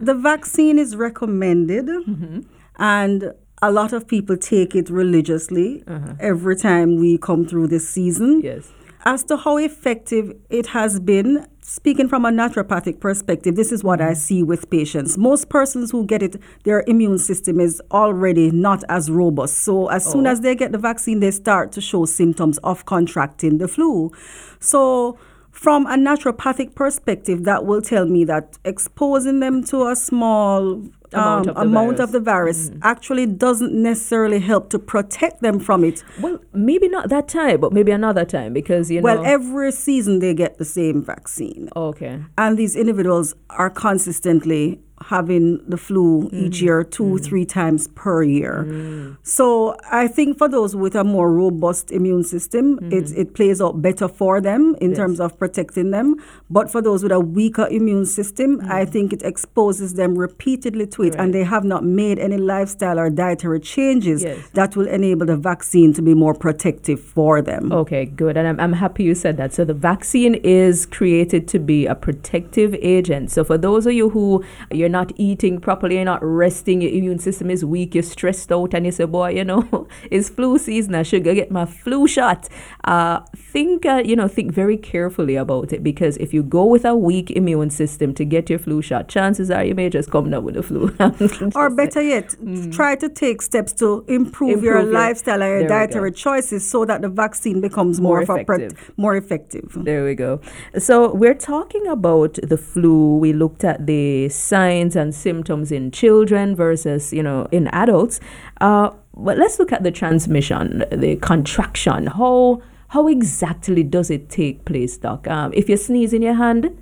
the 0.00 0.14
vaccine 0.14 0.78
is 0.78 0.96
recommended, 0.96 1.86
Mm-hmm. 1.86 2.40
and 2.78 3.32
a 3.62 3.70
lot 3.70 3.92
of 3.92 4.06
people 4.06 4.36
take 4.36 4.74
it 4.74 4.88
religiously 4.90 5.82
Uh-huh. 5.86 6.14
every 6.18 6.56
time 6.56 6.96
we 6.96 7.18
come 7.18 7.46
through 7.46 7.66
this 7.68 7.88
season. 7.88 8.40
Yes. 8.42 8.70
As 9.04 9.24
to 9.24 9.36
how 9.38 9.56
effective 9.56 10.34
it 10.50 10.66
has 10.68 11.00
been, 11.00 11.46
speaking 11.62 12.06
from 12.06 12.24
a 12.26 12.30
naturopathic 12.30 13.00
perspective, 13.00 13.54
this 13.56 13.72
is 13.72 13.82
what 13.82 14.00
I 14.00 14.12
see 14.12 14.42
with 14.42 14.68
patients. 14.68 15.16
Most 15.16 15.48
persons 15.48 15.90
who 15.90 16.04
get 16.04 16.22
it, 16.22 16.36
their 16.64 16.84
immune 16.86 17.16
system 17.18 17.60
is 17.60 17.80
already 17.92 18.50
not 18.50 18.84
as 18.90 19.10
robust. 19.10 19.58
So 19.64 19.86
as 19.88 20.04
soon 20.04 20.26
Oh. 20.26 20.30
as 20.30 20.40
they 20.40 20.54
get 20.54 20.72
the 20.72 20.78
vaccine, 20.78 21.20
they 21.20 21.30
start 21.30 21.72
to 21.72 21.80
show 21.80 22.04
symptoms 22.04 22.58
of 22.58 22.84
contracting 22.84 23.56
the 23.56 23.68
flu. 23.68 24.10
So 24.58 25.16
from 25.50 25.86
a 25.86 25.96
naturopathic 25.96 26.74
perspective, 26.74 27.44
that 27.44 27.64
will 27.64 27.80
tell 27.80 28.04
me 28.06 28.24
that 28.24 28.58
exposing 28.66 29.40
them 29.40 29.62
to 29.64 29.86
a 29.88 29.96
small 29.96 30.82
Amount 31.12 31.48
um, 31.48 31.50
of 31.50 31.54
the 31.56 31.60
amount 31.62 32.00
of 32.00 32.12
the 32.12 32.20
virus 32.20 32.70
actually 32.82 33.26
doesn't 33.26 33.72
necessarily 33.72 34.38
help 34.38 34.70
to 34.70 34.78
protect 34.78 35.42
them 35.42 35.58
from 35.58 35.84
it. 35.84 36.04
Well, 36.20 36.40
maybe 36.52 36.88
not 36.88 37.08
that 37.08 37.28
time, 37.28 37.60
but 37.60 37.72
maybe 37.72 37.90
another 37.90 38.24
time 38.24 38.52
because, 38.52 38.90
you 38.90 39.00
know. 39.00 39.04
Well, 39.04 39.24
every 39.24 39.72
season 39.72 40.20
they 40.20 40.34
get 40.34 40.58
the 40.58 40.64
same 40.64 41.02
vaccine. 41.02 41.68
okay. 41.74 42.22
And 42.38 42.56
these 42.56 42.76
individuals 42.76 43.34
are 43.50 43.70
consistently 43.70 44.80
having 45.02 45.58
the 45.68 45.76
flu 45.76 46.26
each 46.26 46.56
mm-hmm. 46.56 46.64
year, 46.64 46.84
two, 46.84 47.02
mm-hmm. 47.04 47.24
three 47.24 47.44
times 47.44 47.88
per 47.88 48.22
year. 48.22 48.64
Mm. 48.68 49.16
So 49.22 49.76
I 49.90 50.08
think 50.08 50.38
for 50.38 50.48
those 50.48 50.76
with 50.76 50.94
a 50.94 51.04
more 51.04 51.32
robust 51.32 51.90
immune 51.90 52.24
system, 52.24 52.78
it, 52.90 53.04
mm-hmm. 53.04 53.20
it 53.20 53.34
plays 53.34 53.60
out 53.60 53.80
better 53.80 54.08
for 54.08 54.40
them 54.40 54.76
in 54.80 54.94
terms 54.94 55.20
of 55.20 55.38
protecting 55.38 55.90
them. 55.90 56.16
But 56.50 56.70
for 56.70 56.82
those 56.82 57.02
with 57.02 57.12
a 57.12 57.20
weaker 57.20 57.66
immune 57.68 58.06
system, 58.06 58.60
mm. 58.60 58.70
I 58.70 58.84
think 58.84 59.12
it 59.12 59.22
exposes 59.22 59.94
them 59.94 60.16
repeatedly 60.16 60.86
to 60.88 61.04
it, 61.04 61.14
and 61.16 61.32
they 61.32 61.44
have 61.44 61.64
not 61.64 61.84
made 61.84 62.18
any 62.18 62.36
lifestyle 62.36 62.98
or 62.98 63.10
dietary 63.10 63.60
changes 63.60 64.22
Yes. 64.22 64.38
that 64.54 64.76
will 64.76 64.88
enable 64.88 65.26
the 65.26 65.36
vaccine 65.36 65.92
to 65.94 66.02
be 66.02 66.14
more 66.14 66.34
protective 66.34 67.00
for 67.00 67.40
them. 67.40 67.72
Okay, 67.72 68.04
good. 68.04 68.36
And 68.36 68.46
I'm, 68.46 68.60
I'm 68.60 68.72
happy 68.72 69.04
you 69.04 69.14
said 69.14 69.36
that. 69.38 69.54
So 69.54 69.64
the 69.64 69.74
vaccine 69.74 70.34
is 70.34 70.86
created 70.86 71.48
to 71.48 71.58
be 71.58 71.86
a 71.86 71.94
protective 71.94 72.74
agent. 72.74 73.30
So 73.30 73.44
for 73.44 73.56
those 73.56 73.86
of 73.86 73.92
you 73.92 74.10
who 74.10 74.44
you're 74.70 74.89
not 74.90 75.12
eating 75.16 75.60
properly, 75.60 75.96
you're 75.96 76.04
not 76.04 76.22
resting, 76.22 76.82
your 76.82 76.92
immune 76.92 77.18
system 77.18 77.50
is 77.50 77.64
weak, 77.64 77.94
you're 77.94 78.02
stressed 78.02 78.52
out, 78.52 78.74
and 78.74 78.86
you 78.86 78.92
say, 78.92 79.04
boy, 79.04 79.30
you 79.30 79.44
know, 79.44 79.88
it's 80.10 80.28
flu 80.28 80.58
season, 80.58 80.94
I 80.94 81.02
should 81.02 81.24
go 81.24 81.34
get 81.34 81.50
my 81.50 81.64
flu 81.66 82.06
shot. 82.06 82.48
Uh, 82.84 83.20
think, 83.36 83.86
uh, 83.86 84.02
you 84.04 84.16
know, 84.16 84.28
think 84.28 84.52
very 84.52 84.76
carefully 84.76 85.36
about 85.36 85.72
it 85.72 85.82
because 85.82 86.16
if 86.18 86.34
you 86.34 86.42
go 86.42 86.64
with 86.64 86.84
a 86.84 86.94
weak 86.94 87.30
immune 87.30 87.70
system 87.70 88.14
to 88.14 88.24
get 88.24 88.50
your 88.50 88.58
flu 88.58 88.82
shot, 88.82 89.08
chances 89.08 89.50
are 89.50 89.64
you 89.64 89.74
may 89.74 89.88
just 89.88 90.10
come 90.10 90.30
down 90.30 90.44
with 90.44 90.54
the 90.54 90.62
flu. 90.62 90.94
Or 91.54 91.70
better 91.70 92.02
yet, 92.02 92.34
try 92.72 92.96
to 92.96 93.08
take 93.08 93.42
steps 93.42 93.72
to 93.74 94.04
improve, 94.08 94.62
your 94.62 94.76
Improve 94.78 94.92
your- 94.92 95.00
lifestyle 95.00 95.42
and 95.42 95.60
your 95.60 95.68
dietary 95.68 96.12
choices 96.12 96.68
so 96.68 96.84
that 96.84 97.02
the 97.02 97.08
vaccine 97.08 97.60
becomes 97.60 98.00
More 98.00 98.10
more, 98.10 98.22
of 98.22 98.30
a 98.30 98.44
pro- 98.44 98.68
more 98.96 99.16
effective. 99.16 99.68
There 99.76 100.04
we 100.04 100.14
go. 100.14 100.40
So 100.78 101.12
we're 101.14 101.34
talking 101.54 101.86
about 101.86 102.34
the 102.42 102.56
flu. 102.56 103.18
We 103.18 103.32
looked 103.32 103.64
at 103.64 103.86
the 103.86 104.28
signs 104.28 104.79
and 104.96 105.14
symptoms 105.14 105.70
in 105.72 105.90
children 105.90 106.54
versus, 106.56 107.12
you 107.12 107.22
know, 107.22 107.46
in 107.50 107.68
adults. 107.68 108.20
Uh, 108.60 108.90
but 109.14 109.36
let's 109.38 109.58
look 109.58 109.72
at 109.72 109.82
the 109.82 109.90
transmission, 109.90 110.84
the 110.90 111.16
contraction. 111.16 112.06
How 112.06 112.62
how 112.88 113.06
exactly 113.06 113.82
does 113.84 114.10
it 114.10 114.28
take 114.28 114.64
place, 114.64 114.98
Doc? 114.98 115.28
Um, 115.28 115.52
if 115.54 115.68
you 115.68 115.76
sneeze 115.76 116.12
in 116.12 116.22
your 116.22 116.34
hand 116.34 116.76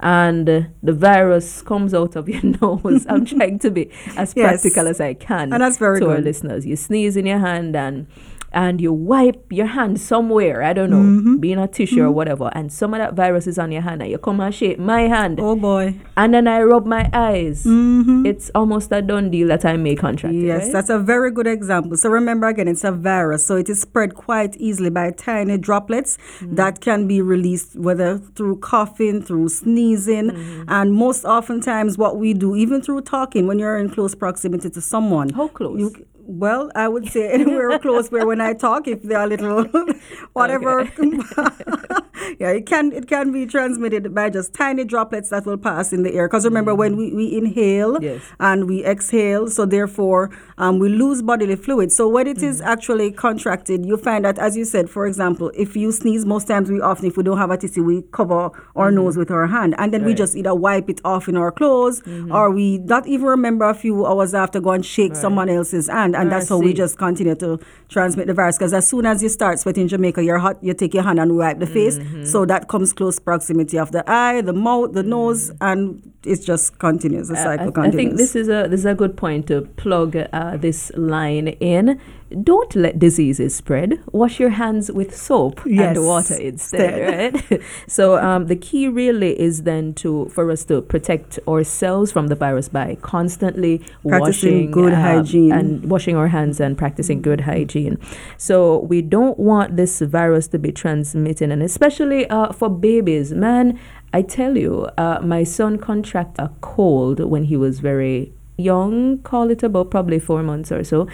and 0.00 0.48
uh, 0.48 0.60
the 0.82 0.92
virus 0.92 1.62
comes 1.62 1.94
out 1.94 2.16
of 2.16 2.28
your 2.28 2.42
nose, 2.60 3.06
I'm 3.08 3.24
trying 3.34 3.58
to 3.60 3.70
be 3.70 3.90
as 4.16 4.34
Yes. 4.36 4.62
practical 4.62 4.88
as 4.88 5.00
I 5.00 5.14
can 5.14 5.52
And 5.52 5.62
that's 5.62 5.78
very 5.78 6.00
to 6.00 6.10
our 6.10 6.20
listeners. 6.20 6.66
You 6.66 6.76
sneeze 6.76 7.16
in 7.16 7.26
your 7.26 7.38
hand 7.38 7.76
and 7.76 8.06
and 8.54 8.80
you 8.80 8.92
wipe 8.92 9.52
your 9.52 9.66
hand 9.66 10.00
somewhere, 10.00 10.62
I 10.62 10.72
don't 10.72 10.90
know, 10.90 10.96
Mm-hmm. 11.04 11.36
being 11.38 11.58
a 11.58 11.68
tissue 11.68 12.02
or 12.02 12.10
whatever, 12.10 12.50
and 12.54 12.72
some 12.72 12.94
of 12.94 12.98
that 13.00 13.14
virus 13.14 13.46
is 13.46 13.58
on 13.58 13.70
your 13.72 13.82
hand, 13.82 14.00
and 14.02 14.10
you 14.10 14.18
come 14.18 14.40
and 14.40 14.54
shake 14.54 14.78
my 14.78 15.02
hand, 15.02 15.40
Oh 15.40 15.56
boy. 15.56 15.96
and 16.16 16.32
then 16.32 16.46
I 16.48 16.62
rub 16.62 16.86
my 16.86 17.10
eyes. 17.12 17.64
It's 17.66 18.50
almost 18.54 18.92
a 18.92 19.02
done 19.02 19.30
deal 19.30 19.48
that 19.48 19.64
I 19.64 19.76
may 19.76 19.94
contract. 19.96 20.34
Mm-hmm. 20.34 20.46
Yes, 20.46 20.64
right? 20.64 20.72
that's 20.72 20.88
a 20.90 20.98
very 20.98 21.30
good 21.30 21.46
example. 21.46 21.96
So 21.96 22.08
remember 22.08 22.46
again, 22.48 22.68
it's 22.68 22.84
a 22.84 22.92
virus, 22.92 23.44
so 23.46 23.56
it 23.56 23.68
is 23.68 23.80
spread 23.80 24.14
quite 24.14 24.56
easily 24.56 24.90
by 24.90 25.10
tiny 25.10 25.58
droplets 25.58 26.16
Mm-hmm. 26.16 26.54
that 26.54 26.80
can 26.80 27.06
be 27.06 27.20
released 27.20 27.76
whether 27.76 28.18
through 28.36 28.56
coughing, 28.58 29.20
through 29.22 29.48
sneezing, 29.48 30.30
Mm-hmm. 30.30 30.64
and 30.68 30.92
most 30.92 31.24
oftentimes 31.24 31.98
what 31.98 32.16
we 32.18 32.34
do, 32.34 32.54
even 32.54 32.80
through 32.80 33.00
talking, 33.02 33.46
when 33.46 33.58
you're 33.58 33.76
in 33.78 33.90
close 33.90 34.14
proximity 34.14 34.70
to 34.70 34.80
someone. 34.80 35.28
How 35.30 35.48
close? 35.48 35.78
You, 35.80 35.92
Well, 36.26 36.70
I 36.74 36.88
would 36.88 37.08
say 37.08 37.30
anywhere 37.30 37.78
close 37.78 38.10
where 38.10 38.26
when 38.26 38.40
I 38.40 38.54
talk, 38.54 38.88
if 38.88 39.02
they're 39.02 39.26
little 39.26 39.64
whatever, 40.32 40.90
yeah, 42.38 42.50
it 42.50 42.66
can 42.66 42.92
it 42.92 43.08
can 43.08 43.32
be 43.32 43.46
transmitted 43.46 44.14
by 44.14 44.30
just 44.30 44.54
tiny 44.54 44.84
droplets 44.84 45.30
that 45.30 45.46
will 45.46 45.56
pass 45.58 45.92
in 45.92 46.02
the 46.02 46.12
air. 46.14 46.28
Because 46.28 46.44
remember, 46.44 46.74
when 46.74 46.94
mm. 46.94 46.98
we, 46.98 47.14
we 47.14 47.36
inhale 47.36 48.02
Yes. 48.02 48.22
and 48.40 48.68
we 48.68 48.84
exhale, 48.84 49.48
so 49.48 49.66
therefore 49.66 50.30
um, 50.58 50.78
we 50.78 50.88
lose 50.88 51.22
bodily 51.22 51.56
fluid. 51.56 51.92
So 51.92 52.08
when 52.08 52.26
it 52.26 52.42
is 52.42 52.60
mm. 52.60 52.66
actually 52.66 53.12
contracted, 53.12 53.84
you 53.84 53.96
find 53.96 54.24
that, 54.24 54.38
as 54.38 54.56
you 54.56 54.64
said, 54.64 54.90
for 54.90 55.06
example, 55.06 55.50
if 55.54 55.76
you 55.76 55.92
sneeze, 55.92 56.24
most 56.24 56.46
times 56.46 56.70
we 56.70 56.80
often, 56.80 57.06
if 57.06 57.16
we 57.16 57.22
don't 57.22 57.38
have 57.38 57.50
a 57.50 57.56
tissue, 57.56 57.82
we 57.82 58.02
cover 58.12 58.50
our 58.76 58.90
mm. 58.90 58.94
nose 58.94 59.16
with 59.16 59.30
our 59.30 59.46
hand, 59.46 59.74
and 59.78 59.92
then 59.92 60.04
we 60.04 60.14
just 60.14 60.36
either 60.36 60.54
wipe 60.54 60.88
it 60.88 61.00
off 61.04 61.28
in 61.28 61.36
our 61.36 61.50
clothes, 61.50 62.00
mm-hmm. 62.02 62.32
or 62.32 62.50
we 62.50 62.78
not 62.78 63.06
even 63.06 63.26
remember 63.26 63.68
a 63.68 63.74
few 63.74 64.06
hours 64.06 64.34
after 64.34 64.60
go 64.60 64.70
and 64.70 64.84
shake 64.84 65.16
someone 65.16 65.48
else's 65.48 65.88
hand, 65.88 66.14
and 66.14 66.30
that's 66.30 66.48
how 66.48 66.58
we 66.58 66.72
just 66.72 66.98
continue 66.98 67.34
to 67.34 67.58
transmit 67.88 68.26
the 68.26 68.34
virus. 68.34 68.56
Because 68.56 68.72
as 68.72 68.86
soon 68.86 69.06
as 69.06 69.22
you 69.22 69.28
start 69.28 69.58
sweating 69.58 69.82
in 69.82 69.88
Jamaica, 69.88 70.22
you're 70.22 70.38
hot, 70.38 70.62
you 70.62 70.74
take 70.74 70.94
your 70.94 71.02
hand 71.02 71.18
and 71.18 71.36
wipe 71.36 71.58
the 71.58 71.66
face, 71.66 71.98
Mm-hmm. 72.04 72.24
so 72.24 72.44
that 72.46 72.68
comes 72.68 72.92
close 72.92 73.18
proximity 73.18 73.78
of 73.78 73.92
the 73.92 74.02
eye, 74.10 74.40
the 74.42 74.52
mouth, 74.52 74.92
the 74.92 75.02
nose, 75.02 75.50
and 75.60 76.02
it 76.24 76.40
just 76.44 76.78
continues. 76.78 77.28
The. 77.28 77.38
I- 77.38 77.42
cycle 77.44 77.66
I, 77.66 77.68
I 77.68 77.72
continues. 77.72 77.94
think 77.96 78.16
this 78.16 78.36
is 78.36 78.48
a 78.48 78.66
this 78.68 78.80
is 78.80 78.86
a 78.86 78.94
good 78.94 79.16
point 79.16 79.46
to 79.48 79.62
plug 79.76 80.16
uh, 80.16 80.56
this 80.56 80.90
line 80.96 81.48
in. 81.48 82.00
Don't 82.42 82.74
let 82.74 82.98
diseases 82.98 83.54
spread. 83.54 84.00
Wash 84.12 84.40
your 84.40 84.50
hands 84.50 84.90
with 84.90 85.14
soap 85.16 85.60
Yes, 85.66 85.96
and 85.96 86.06
water 86.06 86.34
instead, 86.34 87.42
right? 87.52 87.62
so 87.86 88.16
um, 88.18 88.46
the 88.46 88.56
key 88.56 88.88
really 88.88 89.38
is 89.40 89.62
then 89.62 89.94
to 89.94 90.26
for 90.26 90.50
us 90.50 90.64
to 90.64 90.82
protect 90.82 91.38
ourselves 91.46 92.10
from 92.10 92.26
the 92.28 92.34
virus 92.34 92.68
by 92.68 92.96
constantly 93.02 93.78
Practicing 94.06 94.20
washing 94.20 94.70
good 94.70 94.94
um, 94.94 95.00
hygiene. 95.00 95.52
and 95.52 95.90
washing 95.90 96.16
our 96.16 96.28
hands 96.28 96.60
and 96.60 96.76
practicing 96.76 97.22
good 97.22 97.42
hygiene. 97.42 97.98
So 98.36 98.78
we 98.80 99.02
don't 99.02 99.38
want 99.38 99.76
this 99.76 100.00
virus 100.00 100.48
to 100.48 100.58
be 100.58 100.72
transmitted, 100.72 101.50
and 101.50 101.62
especially 101.62 102.28
uh, 102.28 102.52
for 102.52 102.68
babies, 102.68 103.32
man. 103.32 103.78
I 104.12 104.22
tell 104.22 104.56
you, 104.56 104.86
uh, 104.96 105.18
my 105.24 105.42
son 105.42 105.76
contracted 105.76 106.44
a 106.44 106.52
cold 106.60 107.18
when 107.18 107.44
he 107.44 107.56
was 107.56 107.80
very 107.80 108.32
young, 108.56 109.18
call 109.18 109.50
it 109.50 109.62
about 109.64 109.90
probably 109.90 110.20
four 110.20 110.42
months 110.42 110.70
or 110.70 110.84
so. 110.84 111.08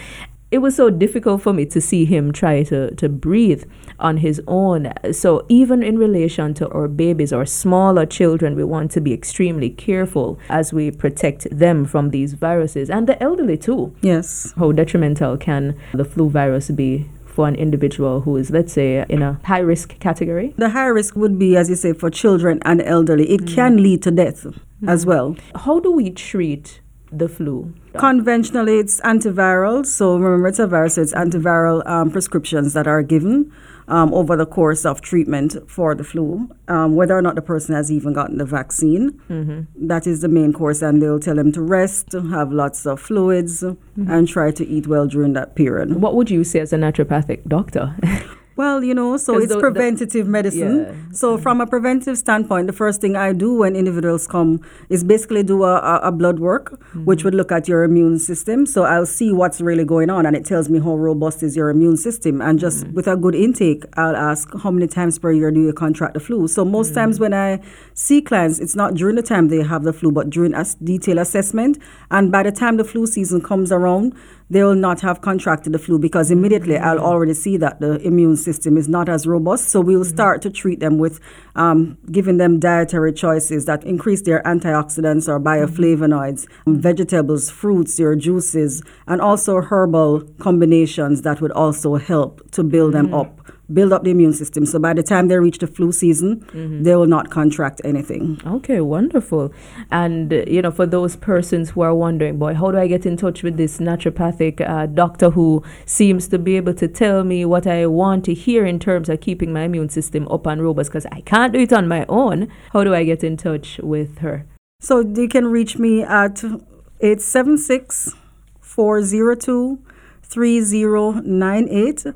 It 0.51 0.59
was 0.59 0.75
so 0.75 0.91
difficult 0.91 1.43
for 1.43 1.53
me 1.53 1.65
to 1.67 1.81
see 1.81 2.05
him 2.05 2.33
try 2.33 2.65
to, 2.65 2.93
to 2.97 3.09
breathe 3.09 3.63
on 4.01 4.17
his 4.17 4.43
own. 4.49 4.93
So, 5.13 5.47
even 5.49 5.83
in 5.83 5.97
relation 5.97 6.55
to 6.55 6.69
our 6.71 6.89
babies 6.89 7.33
or 7.33 7.47
smaller 7.47 8.05
children, 8.05 8.57
we 8.57 8.65
want 8.65 8.91
to 8.93 9.01
be 9.01 9.13
extremely 9.13 9.71
careful 9.71 10.41
as 10.49 10.73
we 10.73 10.91
protect 10.91 11.47
them 11.57 11.85
from 11.85 12.11
these 12.11 12.33
viruses 12.35 12.91
and 12.91 13.07
the 13.07 13.23
elderly 13.23 13.57
too. 13.59 13.95
yes. 14.03 14.53
How 14.57 14.73
detrimental 14.73 15.37
can 15.37 15.77
the 15.95 16.05
flu 16.05 16.29
virus 16.29 16.71
be 16.71 17.09
for 17.27 17.47
an 17.47 17.55
individual 17.55 18.23
who 18.23 18.37
is, 18.37 18.51
let's 18.51 18.73
say, 18.73 19.05
in 19.09 19.23
a 19.23 19.39
high 19.45 19.61
risk 19.61 20.01
category? 20.01 20.53
The 20.59 20.71
high 20.71 20.87
risk 20.89 21.15
would 21.15 21.39
be, 21.39 21.57
as 21.57 21.71
you 21.71 21.77
say, 21.77 21.93
for 21.93 22.11
children 22.11 22.59
and 22.65 22.83
elderly. 22.83 23.31
It 23.31 23.43
Mm. 23.43 23.55
can 23.55 23.83
lead 23.85 24.03
to 24.03 24.11
death 24.11 24.47
as 24.89 25.07
well. 25.07 25.37
How 25.55 25.79
do 25.79 25.93
we 25.93 26.11
treat 26.11 26.81
the 27.13 27.29
flu? 27.29 27.73
Conventionally, 27.97 28.79
it's 28.79 29.01
antiviral. 29.01 29.85
So 29.85 30.17
remember, 30.17 30.49
it's 30.49 30.59
a 30.59 30.67
virus. 30.67 30.95
So 30.95 31.03
it's 31.03 31.13
antiviral 31.15 31.87
um, 31.87 32.11
prescriptions 32.11 32.73
that 32.75 32.87
are 32.87 33.03
given 33.03 33.53
um, 33.89 34.15
over 34.15 34.37
the 34.37 34.47
course 34.47 34.87
of 34.87 35.01
treatment 35.01 35.57
for 35.69 35.97
the 35.97 36.05
flu, 36.05 36.49
um, 36.69 36.95
whether 36.95 37.17
or 37.19 37.23
not 37.23 37.35
the 37.35 37.43
person 37.43 37.75
has 37.75 37.91
even 37.91 38.13
gotten 38.13 38.39
the 38.39 38.45
vaccine. 38.45 39.11
Mm-hmm. 39.29 39.89
That 39.89 40.07
is 40.07 40.21
the 40.21 40.29
main 40.29 40.53
course, 40.53 40.81
and 40.81 41.03
they'll 41.03 41.19
tell 41.19 41.35
them 41.35 41.51
to 41.53 41.61
rest, 41.63 42.13
have 42.13 42.53
lots 42.53 42.87
of 42.87 43.01
fluids, 43.01 43.63
Mm-hmm. 43.65 44.11
and 44.11 44.29
try 44.29 44.51
to 44.53 44.67
eat 44.67 44.87
well 44.87 45.07
during 45.09 45.33
that 45.33 45.57
period. 45.57 45.97
What 46.01 46.15
would 46.15 46.31
you 46.31 46.45
say 46.45 46.61
as 46.61 46.73
a 46.73 46.77
naturopathic 46.77 47.47
doctor? 47.49 47.97
Well, 48.61 48.85
you 48.85 48.93
know, 48.93 49.17
so 49.17 49.39
it's 49.39 49.49
the- 49.49 49.55
the- 49.55 49.61
preventative 49.61 50.27
medicine. 50.29 50.77
Yeah. 50.81 50.93
So, 51.21 51.39
from 51.39 51.63
a 51.63 51.67
preventive 51.67 52.19
standpoint, 52.19 52.67
the 52.67 52.75
first 52.75 53.01
thing 53.01 53.17
I 53.17 53.33
do 53.33 53.55
when 53.61 53.75
individuals 53.75 54.27
come 54.27 54.61
is 54.91 55.03
basically 55.03 55.43
do 55.43 55.65
a, 55.65 55.77
a, 55.93 55.95
a 56.09 56.13
blood 56.13 56.39
work, 56.41 56.67
mm-hmm. 56.73 57.07
which 57.07 57.25
would 57.25 57.35
look 57.35 57.51
at 57.59 57.69
your 57.69 57.85
immune 57.85 58.19
system. 58.19 58.67
So, 58.67 58.85
I'll 58.85 59.07
see 59.07 59.33
what's 59.33 59.63
really 59.63 59.87
going 59.95 60.11
on, 60.11 60.27
and 60.27 60.37
it 60.37 60.45
tells 60.45 60.69
me 60.69 60.79
how 60.79 60.95
robust 61.09 61.43
is 61.43 61.57
your 61.57 61.71
immune 61.71 61.97
system. 61.97 62.43
And 62.43 62.59
just 62.59 62.85
mm-hmm. 62.85 62.97
with 62.97 63.09
a 63.09 63.17
good 63.17 63.35
intake, 63.35 63.85
I'll 63.95 64.21
ask 64.31 64.53
how 64.63 64.71
many 64.71 64.89
times 64.89 65.19
per 65.19 65.33
year 65.33 65.51
do 65.51 65.63
you 65.63 65.73
contract 65.73 66.13
the 66.13 66.21
flu. 66.21 66.47
So, 66.47 66.63
most 66.63 66.89
mm-hmm. 66.89 67.01
times 67.01 67.19
when 67.19 67.33
I 67.33 67.61
see 67.95 68.21
clients, 68.21 68.59
it's 68.59 68.77
not 68.77 68.93
during 68.93 69.17
the 69.17 69.23
time 69.33 69.49
they 69.49 69.63
have 69.63 69.85
the 69.85 69.95
flu, 69.95 70.13
but 70.13 70.29
during 70.29 70.53
a 70.53 70.67
detailed 70.85 71.21
assessment. 71.27 71.79
And 72.11 72.31
by 72.31 72.43
the 72.43 72.53
time 72.53 72.77
the 72.77 72.85
flu 72.85 73.07
season 73.07 73.41
comes 73.41 73.73
around, 73.73 74.13
they 74.51 74.63
will 74.65 74.75
not 74.75 75.01
have 75.01 75.21
contracted 75.21 75.73
the 75.73 75.79
flu 75.79 75.99
because 75.99 76.31
immediately 76.31 76.75
mm-hmm. 76.75 76.85
I'll 76.85 76.99
already 76.99 77.35
see 77.35 77.57
that 77.59 77.81
the 77.81 78.01
immune 78.07 78.37
system 78.37 78.77
is 78.77 78.89
not 78.89 79.09
as 79.09 79.27
robust. 79.27 79.69
So 79.69 79.81
we'll 79.81 80.01
mm-hmm. 80.01 80.11
start 80.11 80.43
to 80.43 80.51
treat 80.51 80.81
them 80.81 80.99
with 80.99 81.21
um, 81.55 81.97
giving 82.11 82.39
them 82.39 82.59
dietary 82.59 83.13
choices 83.13 83.65
that 83.67 83.85
increase 83.85 84.23
their 84.23 84.43
antioxidants 84.43 85.29
or 85.29 85.39
mm-hmm. 85.39 85.49
bioflavonoids, 85.49 86.49
um, 86.67 86.81
vegetables, 86.81 87.49
fruits, 87.51 87.99
your 87.99 88.17
juices, 88.17 88.83
and 89.07 89.21
also 89.21 89.61
herbal 89.61 90.23
combinations 90.41 91.23
that 91.23 91.41
would 91.41 91.53
also 91.53 91.95
help 91.95 92.51
to 92.51 92.65
build 92.65 92.95
them 92.95 93.15
up. 93.15 93.41
Build 93.73 93.93
up 93.93 94.03
the 94.05 94.11
immune 94.11 94.33
system. 94.33 94.67
So 94.67 94.79
by 94.79 94.95
the 94.95 95.03
time 95.03 95.29
they 95.29 95.39
reach 95.39 95.59
the 95.59 95.67
flu 95.67 95.93
season, 95.93 96.45
they 96.83 96.97
will 96.97 97.07
not 97.07 97.31
contract 97.31 97.81
anything. 97.85 98.41
Okay, 98.45 98.81
wonderful. 98.81 99.53
And, 99.91 100.33
uh, 100.33 100.45
you 100.47 100.63
know, 100.63 100.71
for 100.71 100.87
those 100.87 101.17
persons 101.17 101.71
who 101.71 101.83
are 101.83 101.95
wondering, 101.95 102.39
boy, 102.39 102.55
how 102.55 102.71
do 102.71 102.79
I 102.79 102.87
get 102.87 103.07
in 103.07 103.17
touch 103.17 103.43
with 103.43 103.57
this 103.57 103.79
naturopathic 103.79 104.61
uh, 104.61 104.87
doctor 104.87 105.31
who 105.31 105.63
seems 105.87 106.29
to 106.29 106.39
be 106.39 106.57
able 106.57 106.75
to 106.75 106.89
tell 106.89 107.23
me 107.25 107.45
what 107.45 107.67
I 107.67 107.87
want 107.87 108.25
to 108.25 108.35
hear 108.35 108.67
in 108.67 108.79
terms 108.79 109.09
of 109.09 109.21
keeping 109.21 109.53
my 109.53 109.63
immune 109.63 109.89
system 109.89 110.27
up 110.29 110.47
and 110.47 110.63
robust? 110.63 110.91
Because 110.91 111.07
I 111.07 111.21
can't 111.21 111.53
do 111.53 111.61
it 111.61 111.73
on 111.73 111.87
my 111.87 112.05
own. 112.09 112.49
How 112.73 112.85
do 112.85 112.95
I 112.95 113.05
get 113.05 113.23
in 113.23 113.37
touch 113.37 113.79
with 113.83 114.19
her? 114.19 114.47
So 114.81 115.01
you 115.01 115.29
can 115.29 115.47
reach 115.47 115.79
me 115.79 116.03
at 116.03 116.43
876 116.43 118.15
402 118.61 119.79
3098. 120.23 122.07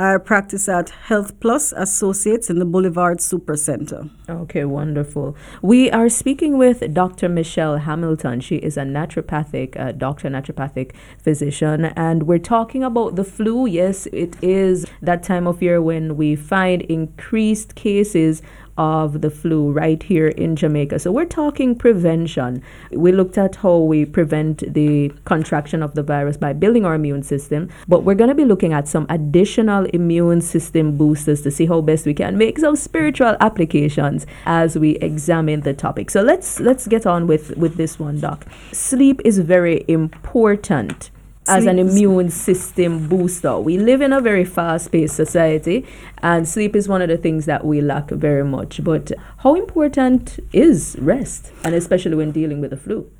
I 0.00 0.16
practice 0.16 0.66
at 0.66 0.88
Health 0.88 1.38
Plus 1.40 1.74
Associates 1.76 2.48
in 2.48 2.58
the 2.58 2.64
Boulevard 2.64 3.20
Super 3.20 3.54
Center. 3.54 4.08
Okay, 4.30 4.64
wonderful. 4.64 5.36
We 5.60 5.90
are 5.90 6.08
speaking 6.08 6.56
with 6.56 6.94
Dr. 6.94 7.28
Michelle 7.28 7.76
Hamilton. 7.76 8.40
She 8.40 8.56
is 8.56 8.78
a 8.78 8.84
naturopathic 8.84 9.78
uh, 9.78 9.92
doctor, 9.92 10.30
naturopathic 10.30 10.92
physician, 11.22 11.84
and 11.84 12.22
we're 12.22 12.38
talking 12.38 12.82
about 12.82 13.16
the 13.16 13.24
flu. 13.24 13.66
Yes, 13.66 14.06
it 14.06 14.42
is 14.42 14.86
that 15.02 15.22
time 15.22 15.46
of 15.46 15.60
year 15.60 15.82
when 15.82 16.16
we 16.16 16.34
find 16.34 16.80
increased 16.82 17.74
cases 17.74 18.40
of 18.80 19.20
the 19.20 19.30
flu 19.30 19.70
right 19.70 20.02
here 20.02 20.28
in 20.28 20.56
Jamaica. 20.56 20.98
So 20.98 21.12
we're 21.12 21.26
talking 21.26 21.76
prevention. 21.76 22.62
We 22.90 23.12
looked 23.12 23.36
at 23.36 23.56
how 23.56 23.76
we 23.76 24.06
prevent 24.06 24.72
the 24.72 25.10
contraction 25.26 25.82
of 25.82 25.94
the 25.94 26.02
virus 26.02 26.38
by 26.38 26.54
building 26.54 26.86
our 26.86 26.94
immune 26.94 27.22
system, 27.22 27.68
but 27.86 28.04
we're 28.04 28.14
going 28.14 28.30
to 28.30 28.34
be 28.34 28.46
looking 28.46 28.72
at 28.72 28.88
some 28.88 29.04
additional 29.10 29.84
immune 29.92 30.40
system 30.40 30.96
boosters 30.96 31.42
to 31.42 31.50
see 31.50 31.66
how 31.66 31.82
best 31.82 32.06
we 32.06 32.14
can 32.14 32.38
make 32.38 32.58
some 32.58 32.74
spiritual 32.74 33.36
applications 33.40 34.26
as 34.46 34.78
we 34.78 34.96
examine 35.10 35.60
the 35.60 35.74
topic. 35.74 36.08
So 36.08 36.22
let's 36.22 36.58
let's 36.58 36.86
get 36.86 37.04
on 37.04 37.26
with 37.26 37.54
with 37.58 37.76
this 37.76 37.98
one, 37.98 38.18
doc. 38.18 38.46
Sleep 38.72 39.20
is 39.26 39.38
very 39.40 39.84
important 39.88 41.10
as 41.50 41.66
an 41.66 41.78
immune 41.78 42.30
system 42.30 43.08
booster. 43.08 43.58
We 43.58 43.78
live 43.78 44.00
in 44.00 44.12
a 44.12 44.20
very 44.20 44.44
fast 44.44 44.92
paced 44.92 45.16
society, 45.16 45.86
and 46.22 46.48
sleep 46.48 46.76
is 46.76 46.88
one 46.88 47.02
of 47.02 47.08
the 47.08 47.16
things 47.16 47.46
that 47.46 47.64
we 47.64 47.80
lack 47.80 48.10
very 48.10 48.44
much. 48.44 48.82
But 48.82 49.12
how 49.38 49.54
important 49.54 50.38
is 50.52 50.96
rest, 51.00 51.52
and 51.64 51.74
especially 51.74 52.14
when 52.16 52.32
dealing 52.32 52.60
with 52.60 52.70
the 52.70 52.76
flu? 52.76 53.10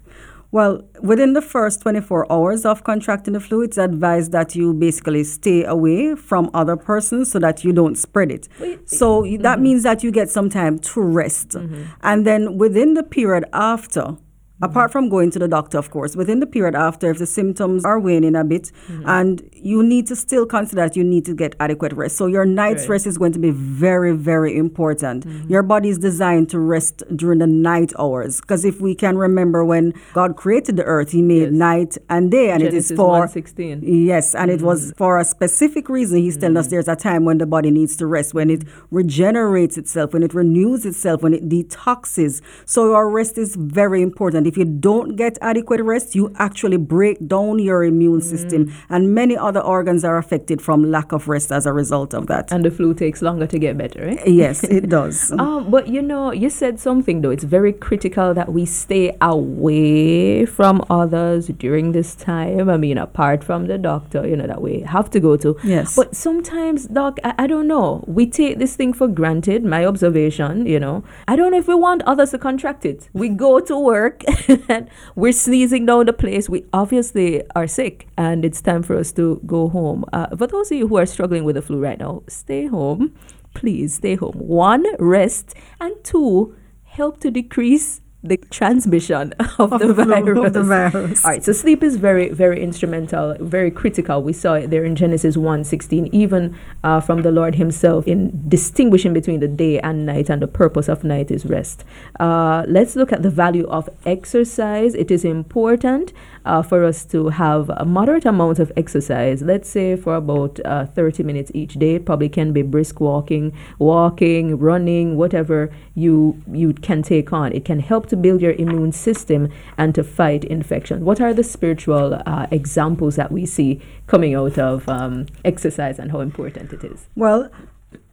Well, 0.52 0.82
within 1.00 1.34
the 1.34 1.42
first 1.42 1.80
24 1.82 2.30
hours 2.32 2.64
of 2.64 2.82
contracting 2.82 3.34
the 3.34 3.40
flu, 3.40 3.62
it's 3.62 3.78
advised 3.78 4.32
that 4.32 4.56
you 4.56 4.74
basically 4.74 5.22
stay 5.22 5.64
away 5.64 6.16
from 6.16 6.50
other 6.52 6.76
persons 6.76 7.30
so 7.30 7.38
that 7.38 7.62
you 7.62 7.72
don't 7.72 7.96
spread 7.96 8.32
it. 8.32 8.48
Wait, 8.58 8.88
So 8.88 9.20
y- 9.20 9.36
that 9.40 9.54
mm-hmm. 9.54 9.62
means 9.62 9.82
that 9.84 10.02
you 10.02 10.10
get 10.10 10.28
some 10.28 10.50
time 10.50 10.80
to 10.80 11.00
rest. 11.00 11.50
Mm-hmm. 11.50 11.84
And 12.02 12.26
then 12.26 12.58
within 12.58 12.94
the 12.94 13.04
period 13.04 13.44
after, 13.52 14.16
apart 14.62 14.92
from 14.92 15.08
going 15.08 15.30
to 15.30 15.38
the 15.38 15.48
doctor, 15.48 15.78
of 15.78 15.90
course, 15.90 16.16
within 16.16 16.40
the 16.40 16.46
period 16.46 16.74
after, 16.74 17.10
if 17.10 17.18
the 17.18 17.26
symptoms 17.26 17.84
are 17.84 17.98
waning 17.98 18.36
a 18.36 18.44
bit, 18.44 18.70
mm-hmm. 18.88 19.08
and 19.08 19.48
you 19.52 19.82
need 19.82 20.06
to 20.06 20.16
still 20.16 20.46
consider 20.46 20.82
that 20.82 20.96
you 20.96 21.04
need 21.04 21.24
to 21.24 21.34
get 21.34 21.54
adequate 21.60 21.92
rest. 21.92 22.16
So 22.16 22.26
your 22.26 22.44
night's 22.44 22.82
Right. 22.82 22.90
rest 22.90 23.06
is 23.06 23.18
going 23.18 23.32
to 23.32 23.38
be 23.38 23.50
very, 23.50 24.12
very 24.14 24.56
important. 24.56 25.26
Mm-hmm. 25.26 25.50
Your 25.50 25.62
body 25.62 25.88
is 25.88 25.98
designed 25.98 26.48
to 26.50 26.58
rest 26.58 27.02
during 27.14 27.38
the 27.38 27.46
night 27.46 27.92
hours. 27.98 28.40
Because 28.40 28.64
if 28.64 28.80
we 28.80 28.94
can 28.94 29.16
remember 29.16 29.64
when 29.64 29.94
God 30.12 30.36
created 30.36 30.76
the 30.76 30.84
earth, 30.84 31.10
He 31.12 31.22
made 31.22 31.40
Yes. 31.40 31.52
night 31.52 31.98
and 32.08 32.30
day, 32.30 32.50
and 32.50 32.62
it 32.62 32.74
is 32.74 32.92
for 32.94 33.26
16. 33.26 33.80
Yes, 33.82 34.34
and 34.34 34.50
it 34.50 34.62
was 34.62 34.80
mm-hmm. 34.86 34.96
for 34.96 35.18
a 35.18 35.24
specific 35.24 35.88
reason. 35.88 36.18
He's 36.18 36.36
telling 36.36 36.56
us 36.56 36.68
there's 36.68 36.88
a 36.88 36.96
time 36.96 37.24
when 37.24 37.38
the 37.38 37.46
body 37.46 37.70
needs 37.70 37.96
to 37.96 38.06
rest, 38.06 38.34
when 38.34 38.50
it 38.50 38.64
regenerates 38.90 39.76
itself, 39.78 40.12
when 40.12 40.22
it 40.22 40.34
renews 40.34 40.84
itself, 40.84 41.22
when 41.22 41.34
it 41.34 41.48
detoxes. 41.48 42.40
So 42.66 42.94
our 42.94 43.08
rest 43.08 43.38
is 43.38 43.56
very 43.56 44.02
important. 44.02 44.46
If 44.50 44.56
you 44.56 44.64
don't 44.64 45.14
get 45.14 45.38
adequate 45.40 45.80
rest, 45.80 46.16
you 46.16 46.34
actually 46.36 46.76
break 46.76 47.24
down 47.28 47.60
your 47.60 47.84
immune 47.84 48.20
system, 48.20 48.74
and 48.88 49.14
many 49.14 49.36
other 49.36 49.60
organs 49.60 50.04
are 50.04 50.18
affected 50.18 50.60
from 50.60 50.90
lack 50.90 51.12
of 51.12 51.28
rest 51.28 51.52
as 51.52 51.66
a 51.66 51.72
result 51.72 52.14
of 52.14 52.26
that. 52.26 52.50
And 52.50 52.64
the 52.64 52.72
flu 52.72 52.92
takes 52.92 53.22
longer 53.22 53.46
to 53.46 53.58
get 53.60 53.78
better, 53.78 54.08
eh? 54.08 54.24
yes, 54.26 54.64
it 54.64 54.88
does. 54.88 55.32
Um, 55.40 55.70
but 55.70 55.86
you 55.88 56.02
know, 56.02 56.32
you 56.32 56.50
said 56.50 56.80
something 56.80 57.22
though. 57.22 57.30
It's 57.30 57.44
very 57.44 57.72
critical 57.72 58.34
that 58.34 58.52
we 58.52 58.66
stay 58.66 59.16
away 59.20 60.44
from 60.44 60.84
others 60.90 61.46
during 61.46 61.92
this 61.92 62.14
time. 62.14 62.68
I 62.68 62.76
mean, 62.76 62.98
apart 62.98 63.42
from 63.42 63.68
the 63.68 63.78
doctor, 63.78 64.26
you 64.26 64.36
know, 64.36 64.46
that 64.46 64.60
we 64.60 64.80
have 64.80 65.08
to 65.10 65.20
go 65.20 65.36
to. 65.38 65.56
Yes. 65.62 65.96
But 65.96 66.14
sometimes, 66.16 66.86
doc, 66.86 67.18
I, 67.24 67.34
I 67.38 67.46
don't 67.46 67.68
know. 67.68 68.04
We 68.06 68.26
take 68.26 68.58
this 68.58 68.74
thing 68.76 68.92
for 68.92 69.08
granted. 69.08 69.64
My 69.64 69.86
observation, 69.86 70.66
you 70.66 70.80
know, 70.80 71.04
I 71.26 71.36
don't 71.36 71.52
know 71.52 71.58
if 71.58 71.68
we 71.68 71.76
want 71.76 72.02
others 72.02 72.32
to 72.32 72.38
contract 72.38 72.84
it. 72.84 73.08
We 73.12 73.28
go 73.28 73.60
to 73.60 73.78
work 73.78 74.24
and 74.68 74.88
we're 75.14 75.32
sneezing 75.32 75.86
down 75.86 76.06
the 76.06 76.12
place. 76.12 76.48
We 76.48 76.64
obviously 76.72 77.42
are 77.54 77.66
sick, 77.66 78.08
and 78.16 78.44
it's 78.44 78.60
time 78.60 78.82
for 78.82 78.96
us 78.96 79.12
to 79.12 79.40
go 79.46 79.68
home. 79.68 80.04
Uh, 80.12 80.34
for 80.36 80.46
those 80.46 80.70
of 80.70 80.78
you 80.78 80.88
who 80.88 80.96
are 80.96 81.06
struggling 81.06 81.44
with 81.44 81.56
the 81.56 81.62
flu 81.62 81.78
right 81.78 81.98
now, 81.98 82.22
stay 82.28 82.66
home 82.66 83.14
please 83.54 83.94
stay 83.94 84.14
home. 84.14 84.34
One, 84.34 84.86
rest, 84.98 85.54
and 85.80 85.94
two, 86.04 86.56
help 86.84 87.20
to 87.20 87.30
decrease 87.30 88.00
the 88.22 88.36
transmission 88.50 89.32
of, 89.58 89.72
Of 89.72 89.80
the, 89.80 89.94
virus. 89.94 90.46
of 90.46 90.52
the 90.52 90.62
virus. 90.62 91.24
All 91.24 91.30
right, 91.30 91.44
so 91.44 91.52
sleep 91.52 91.82
is 91.82 91.96
very, 91.96 92.28
very 92.28 92.62
instrumental, 92.62 93.34
very 93.40 93.70
critical. 93.70 94.22
We 94.22 94.32
saw 94.32 94.54
it 94.54 94.68
there 94.70 94.84
in 94.84 94.94
Genesis 94.94 95.36
1 95.36 95.64
16, 95.64 96.08
even 96.12 96.56
uh, 96.84 97.00
from 97.00 97.22
the 97.22 97.30
Lord 97.30 97.54
Himself 97.54 98.06
in 98.06 98.48
distinguishing 98.48 99.14
between 99.14 99.40
the 99.40 99.48
day 99.48 99.80
and 99.80 100.04
night, 100.04 100.28
and 100.28 100.42
the 100.42 100.48
purpose 100.48 100.88
of 100.88 101.02
night 101.02 101.30
is 101.30 101.46
rest. 101.46 101.84
Uh, 102.18 102.64
let's 102.68 102.94
look 102.94 103.12
at 103.12 103.22
the 103.22 103.30
value 103.30 103.66
of 103.68 103.88
exercise. 104.04 104.94
It 104.94 105.10
is 105.10 105.24
important 105.24 106.12
uh, 106.44 106.62
for 106.62 106.84
us 106.84 107.04
to 107.06 107.28
have 107.28 107.70
a 107.70 107.84
moderate 107.84 108.24
amount 108.24 108.58
of 108.58 108.72
exercise, 108.76 109.42
let's 109.42 109.68
say 109.68 109.96
for 109.96 110.16
about 110.16 110.58
uh, 110.64 110.86
30 110.86 111.22
minutes 111.22 111.50
each 111.54 111.74
day. 111.74 111.96
It 111.96 112.06
probably 112.06 112.28
can 112.28 112.52
be 112.52 112.62
brisk 112.62 113.00
walking, 113.00 113.52
walking, 113.78 114.58
running, 114.58 115.16
whatever 115.16 115.70
you, 115.94 116.42
you 116.50 116.72
can 116.72 117.02
take 117.02 117.32
on. 117.32 117.52
It 117.52 117.64
can 117.64 117.80
help 117.80 118.06
to 118.08 118.16
build 118.16 118.40
your 118.40 118.52
immune 118.52 118.92
system 118.92 119.48
and 119.76 119.94
to 119.94 120.04
fight 120.04 120.44
infection. 120.44 121.04
What 121.04 121.20
are 121.20 121.34
the 121.34 121.44
spiritual 121.44 122.20
uh, 122.26 122.46
examples 122.50 123.16
that 123.16 123.32
we 123.32 123.46
see 123.46 123.80
coming 124.06 124.34
out 124.34 124.58
of 124.58 124.88
um, 124.88 125.26
exercise 125.44 125.98
and 125.98 126.10
how 126.10 126.20
important 126.20 126.72
it 126.72 126.84
is? 126.84 127.08
Well, 127.14 127.50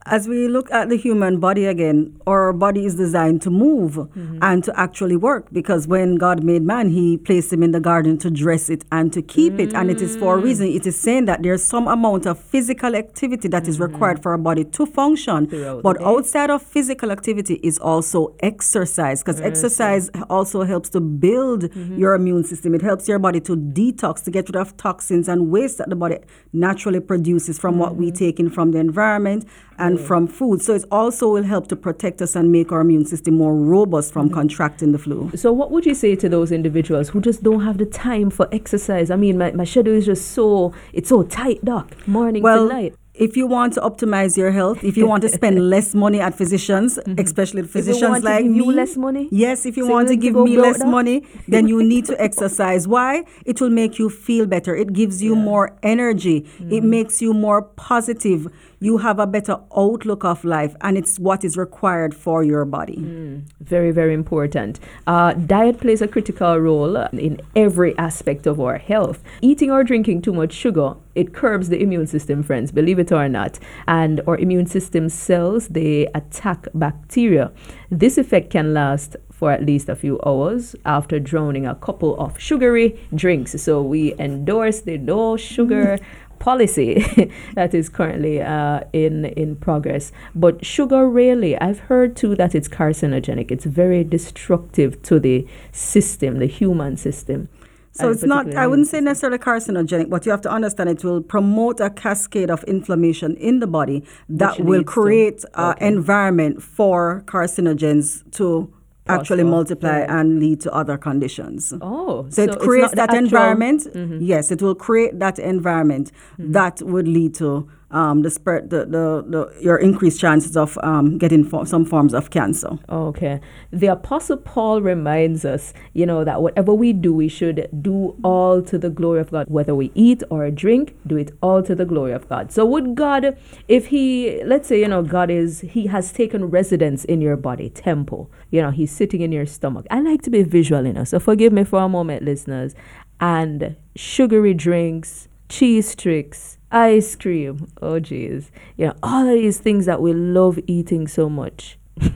as 0.10 0.28
we 0.28 0.48
look 0.48 0.72
at 0.72 0.90
the 0.90 0.96
human 0.96 1.40
body 1.40 1.66
again, 1.66 2.20
our 2.26 2.54
body 2.54 2.86
is 2.86 2.96
designed 2.96 3.42
to 3.42 3.50
move 3.50 3.94
mm-hmm. 3.94 4.40
and 4.42 4.64
to 4.64 4.80
actually 4.80 5.16
work 5.16 5.48
because 5.52 5.88
when 5.88 6.16
God 6.16 6.44
made 6.44 6.62
man, 6.62 6.90
he 6.90 7.18
placed 7.18 7.52
him 7.52 7.62
in 7.62 7.72
the 7.72 7.80
garden 7.80 8.18
to 8.20 8.32
dress 8.32 8.70
it 8.70 8.86
and 8.92 9.12
to 9.14 9.22
keep 9.22 9.60
it. 9.60 9.74
And 9.74 9.92
it 9.92 10.02
is 10.02 10.16
for 10.16 10.38
a 10.38 10.42
reason. 10.42 10.68
It 10.68 10.88
is 10.88 11.00
saying 11.00 11.26
that 11.26 11.44
there's 11.44 11.64
some 11.64 11.88
amount 11.88 12.26
of 12.26 12.40
physical 12.40 12.96
activity 12.96 13.48
that 13.50 13.68
is 13.68 13.80
required 13.80 14.18
mm-hmm. 14.18 14.24
for 14.24 14.32
our 14.32 14.38
body 14.38 14.64
to 14.64 14.86
function. 14.86 15.48
Throughout 15.48 15.84
But 15.84 16.02
outside 16.02 16.50
of 16.50 16.62
physical 16.62 17.12
activity 17.12 17.60
is 17.64 17.78
also 17.78 18.36
exercise 18.40 19.22
because 19.22 19.42
exercise 19.42 20.10
also 20.30 20.64
helps 20.64 20.90
to 20.90 21.02
build 21.02 21.64
mm-hmm. 21.64 21.98
your 21.98 22.16
immune 22.16 22.44
system. 22.44 22.74
It 22.76 22.82
helps 22.82 23.08
your 23.08 23.20
body 23.20 23.42
to 23.42 23.58
detox, 23.58 24.24
to 24.24 24.32
get 24.32 24.48
rid 24.48 24.56
of 24.56 24.78
toxins 24.78 25.28
and 25.28 25.50
waste 25.50 25.80
that 25.80 25.90
the 25.90 25.96
body 25.96 26.20
naturally 26.54 27.00
produces 27.00 27.60
from 27.60 27.78
what 27.78 27.96
we 27.96 28.12
take 28.12 28.40
in 28.40 28.50
from 28.50 28.72
the 28.72 28.80
environment 28.80 29.46
and 29.78 29.97
from 29.98 30.28
food. 30.28 30.62
So 30.62 30.74
it 30.74 30.86
also 30.92 31.30
will 31.32 31.44
help 31.44 31.68
to 31.68 31.76
protect 31.76 32.22
us 32.22 32.36
and 32.36 32.52
make 32.52 32.72
our 32.72 32.82
immune 32.82 33.06
system 33.06 33.36
more 33.36 33.56
robust 33.56 34.14
from 34.14 34.30
contracting 34.30 34.92
the 34.92 35.00
flu. 35.00 35.32
So, 35.36 35.52
what 35.52 35.72
would 35.72 35.86
you 35.86 35.94
say 35.94 36.16
to 36.16 36.30
those 36.30 36.52
individuals 36.52 37.10
who 37.10 37.22
just 37.22 37.44
don't 37.44 37.62
have 37.62 37.78
the 37.78 37.86
time 37.86 38.30
for 38.30 38.48
exercise? 38.52 39.12
I 39.12 39.16
mean, 39.16 39.38
my, 39.38 39.52
my 39.52 39.64
schedule 39.66 39.94
is 39.96 40.06
just 40.06 40.32
so 40.32 40.74
it's 40.94 41.10
so 41.10 41.24
tight, 41.24 41.64
doc. 41.66 41.96
Morning 42.08 42.44
Well, 42.44 42.68
to 42.68 42.74
night. 42.74 42.96
if 43.14 43.36
you 43.36 43.48
want 43.48 43.74
to 43.74 43.82
optimize 43.82 44.38
your 44.38 44.52
health, 44.52 44.84
if 44.84 44.96
you 44.98 45.08
want 45.08 45.22
to 45.24 45.30
spend 45.30 45.70
less 45.70 45.96
money 45.96 46.20
at 46.22 46.36
physicians, 46.36 47.00
especially 47.18 47.62
Mm-hmm. 47.64 47.78
you 47.78 47.84
physicians 47.84 48.20
to 48.20 48.26
like 48.26 48.44
give 48.44 48.52
me, 48.52 48.58
you 48.58 48.72
less 48.72 48.96
money? 48.98 49.28
yes, 49.32 49.66
if 49.66 49.76
you 49.78 49.86
So 49.86 49.92
want 49.92 50.08
to 50.10 50.14
to 50.16 50.22
give 50.22 50.34
go 50.36 50.46
me 50.46 50.58
less 50.58 50.80
money, 50.84 51.24
then 51.48 51.68
you 51.68 51.82
need 51.84 52.06
to 52.06 52.22
exercise. 52.22 52.88
Why? 52.96 53.24
It 53.46 53.60
will 53.62 53.70
make 53.72 53.98
you 54.00 54.10
feel 54.10 54.46
better. 54.46 54.76
It 54.76 54.94
gives 54.94 55.22
you 55.24 55.36
more 55.36 55.76
energy. 55.84 56.42
Mm-hmm. 56.42 56.72
It 56.74 56.84
makes 56.84 57.22
you 57.22 57.34
more 57.34 57.62
positive. 57.64 58.48
You 58.80 59.00
have 59.00 59.18
a 59.18 59.26
better 59.26 59.58
outlook 59.76 60.24
of 60.24 60.44
life, 60.44 60.76
and 60.82 60.98
it's 60.98 61.18
what 61.18 61.44
is 61.44 61.58
required 61.58 62.14
for 62.14 62.44
your 62.44 62.64
body. 62.66 62.98
Mm. 62.98 63.44
Very, 63.60 63.92
very 63.92 64.14
important. 64.14 64.80
Uh, 65.08 65.34
diet 65.34 65.80
plays 65.80 66.02
a 66.02 66.08
critical 66.08 66.58
role 66.60 66.96
in 66.96 67.42
every 67.56 67.98
aspect 67.98 68.46
of 68.46 68.60
our 68.60 68.78
health. 68.78 69.24
Eating 69.42 69.72
or 69.72 69.84
drinking 69.84 70.22
too 70.22 70.34
much 70.34 70.54
sugar, 70.54 70.96
it 71.16 71.34
curbs 71.34 71.70
the 71.70 71.82
immune 71.82 72.06
system, 72.06 72.44
friends, 72.44 72.72
believe 72.72 73.00
it 73.00 73.12
or 73.12 73.28
not. 73.28 73.58
And 73.88 74.22
our 74.28 74.38
immune 74.38 74.68
system 74.68 75.10
cells, 75.10 75.70
they 75.70 76.08
attack 76.14 76.68
bacteria. 76.76 77.52
This 77.90 78.20
effect 78.20 78.52
can 78.52 78.76
last 78.76 79.16
for 79.38 79.52
at 79.52 79.64
least 79.64 79.88
a 79.88 79.96
few 79.96 80.20
hours 80.26 80.76
after 80.84 81.20
drowning 81.20 81.68
a 81.68 81.76
couple 81.76 82.20
of 82.20 82.40
sugary 82.40 83.00
drinks. 83.14 83.62
So 83.62 83.84
we 83.84 84.16
endorse 84.18 84.82
the 84.82 84.98
no 84.98 85.38
sugar 85.38 86.00
policy 86.40 87.32
that 87.56 87.74
is 87.74 87.90
currently 87.90 88.42
uh, 88.42 88.82
in 88.94 89.26
in 89.26 89.56
progress. 89.56 90.12
But 90.36 90.66
sugar 90.66 91.10
really, 91.10 91.58
I've 91.58 91.80
heard 91.80 92.16
too 92.16 92.36
that 92.36 92.56
it's 92.56 92.68
carcinogenic. 92.68 93.52
It's 93.52 93.66
very 93.66 94.04
destructive 94.04 95.02
to 95.04 95.20
the 95.20 95.48
system, 95.72 96.40
the 96.40 96.48
human 96.48 96.98
system. 96.98 97.50
So 97.98 98.12
it's 98.12 98.24
not, 98.24 98.54
I 98.54 98.68
wouldn't 98.68 98.88
say 98.88 99.02
necessarily 99.02 99.40
carcinogenic, 99.40 100.10
but 100.10 100.24
you 100.26 100.32
have 100.32 100.42
to 100.42 100.52
understand 100.52 100.90
it 100.90 101.04
will 101.04 101.22
promote 101.22 101.80
a 101.80 101.90
cascade 101.90 102.52
of 102.52 102.64
inflammation 102.66 103.36
in 103.38 103.60
the 103.60 103.66
body 103.66 104.04
that 104.30 104.60
Which 104.60 104.68
will 104.68 104.84
create 104.84 105.44
an 105.56 105.72
okay. 105.72 105.88
environment 105.88 106.62
for 106.62 107.24
carcinogens 107.26 108.30
to 108.34 108.72
actually 109.10 109.44
multiply 109.44 110.00
Right. 110.00 110.10
and 110.10 110.40
lead 110.40 110.62
to 110.62 110.74
other 110.74 110.98
conditions. 110.98 111.74
Oh, 111.82 112.26
So, 112.30 112.44
it 112.44 112.50
it's 112.50 112.58
creates 112.64 112.94
that 112.96 113.14
environment. 113.14 113.88
Mhm. 113.94 114.18
Yes, 114.22 114.52
it 114.52 114.62
will 114.62 114.76
create 114.76 115.20
that 115.20 115.40
environment 115.40 116.12
Mm-hmm. 116.40 116.52
that 116.52 116.82
would 116.82 117.08
lead 117.08 117.34
to 117.36 117.68
um, 117.92 118.22
the, 118.22 118.30
spread, 118.30 118.70
the, 118.70 118.80
the, 118.80 119.24
the 119.28 119.58
your 119.62 119.78
increased 119.78 120.20
chances 120.20 120.58
of 120.58 120.78
um, 120.84 121.18
getting 121.18 121.44
fo- 121.44 121.64
some 121.64 121.86
forms 121.86 122.14
of 122.14 122.30
cancer. 122.32 122.78
Okay. 122.90 123.40
The 123.72 123.88
Apostle 123.88 124.38
Paul 124.38 124.82
reminds 124.82 125.46
us, 125.46 125.74
you 125.94 126.06
know, 126.06 126.24
that 126.24 126.42
whatever 126.42 126.74
we 126.74 126.92
do, 126.92 127.14
we 127.14 127.30
should 127.30 127.70
do 127.82 128.18
all 128.24 128.62
to 128.64 128.78
the 128.78 128.90
glory 128.90 129.22
of 129.22 129.32
God. 129.32 129.48
Whether 129.50 129.74
we 129.74 129.92
eat 129.96 130.22
or 130.30 130.50
drink, 130.52 130.98
do 131.08 131.16
it 131.18 131.32
all 131.42 131.64
to 131.64 131.76
the 131.76 131.86
glory 131.86 132.12
of 132.12 132.28
God. 132.28 132.52
So, 132.52 132.66
would 132.66 132.96
God, 132.96 133.38
if 133.68 133.88
He, 133.88 134.44
let's 134.44 134.68
say, 134.68 134.80
you 134.82 134.88
know, 134.88 135.02
God 135.02 135.30
is, 135.30 135.62
He 135.62 135.88
has 135.88 136.12
taken 136.12 136.46
residence 136.46 137.06
in 137.06 137.22
your 137.22 137.38
body, 137.38 137.70
temple, 137.70 138.30
you 138.52 138.62
know, 138.62 138.72
He's 138.72 138.92
sitting 138.92 139.22
in 139.22 139.32
your 139.32 139.46
stomach. 139.46 139.86
I 139.90 140.02
like 140.02 140.22
to 140.24 140.30
be 140.30 140.44
visual, 140.44 140.86
you 140.86 140.94
know, 140.94 141.06
so 141.06 141.20
forgive 141.20 141.54
me 141.54 141.64
for 141.64 141.80
a 141.80 141.90
moment, 141.90 142.24
listeners. 142.24 142.76
And 143.20 143.78
sugary 143.96 144.54
drinks, 144.54 145.28
cheese 145.50 145.96
tricks, 145.96 146.57
ice 146.72 147.16
cream. 147.16 147.68
Oh, 147.82 148.00
geez. 148.00 148.52
You 148.78 148.88
know, 148.88 148.96
all 149.04 149.28
of 149.28 149.34
these 149.34 149.60
things 149.60 149.86
that 149.86 150.02
we 150.02 150.14
love 150.14 150.60
eating 150.68 151.08
so 151.08 151.30
much. 151.30 151.78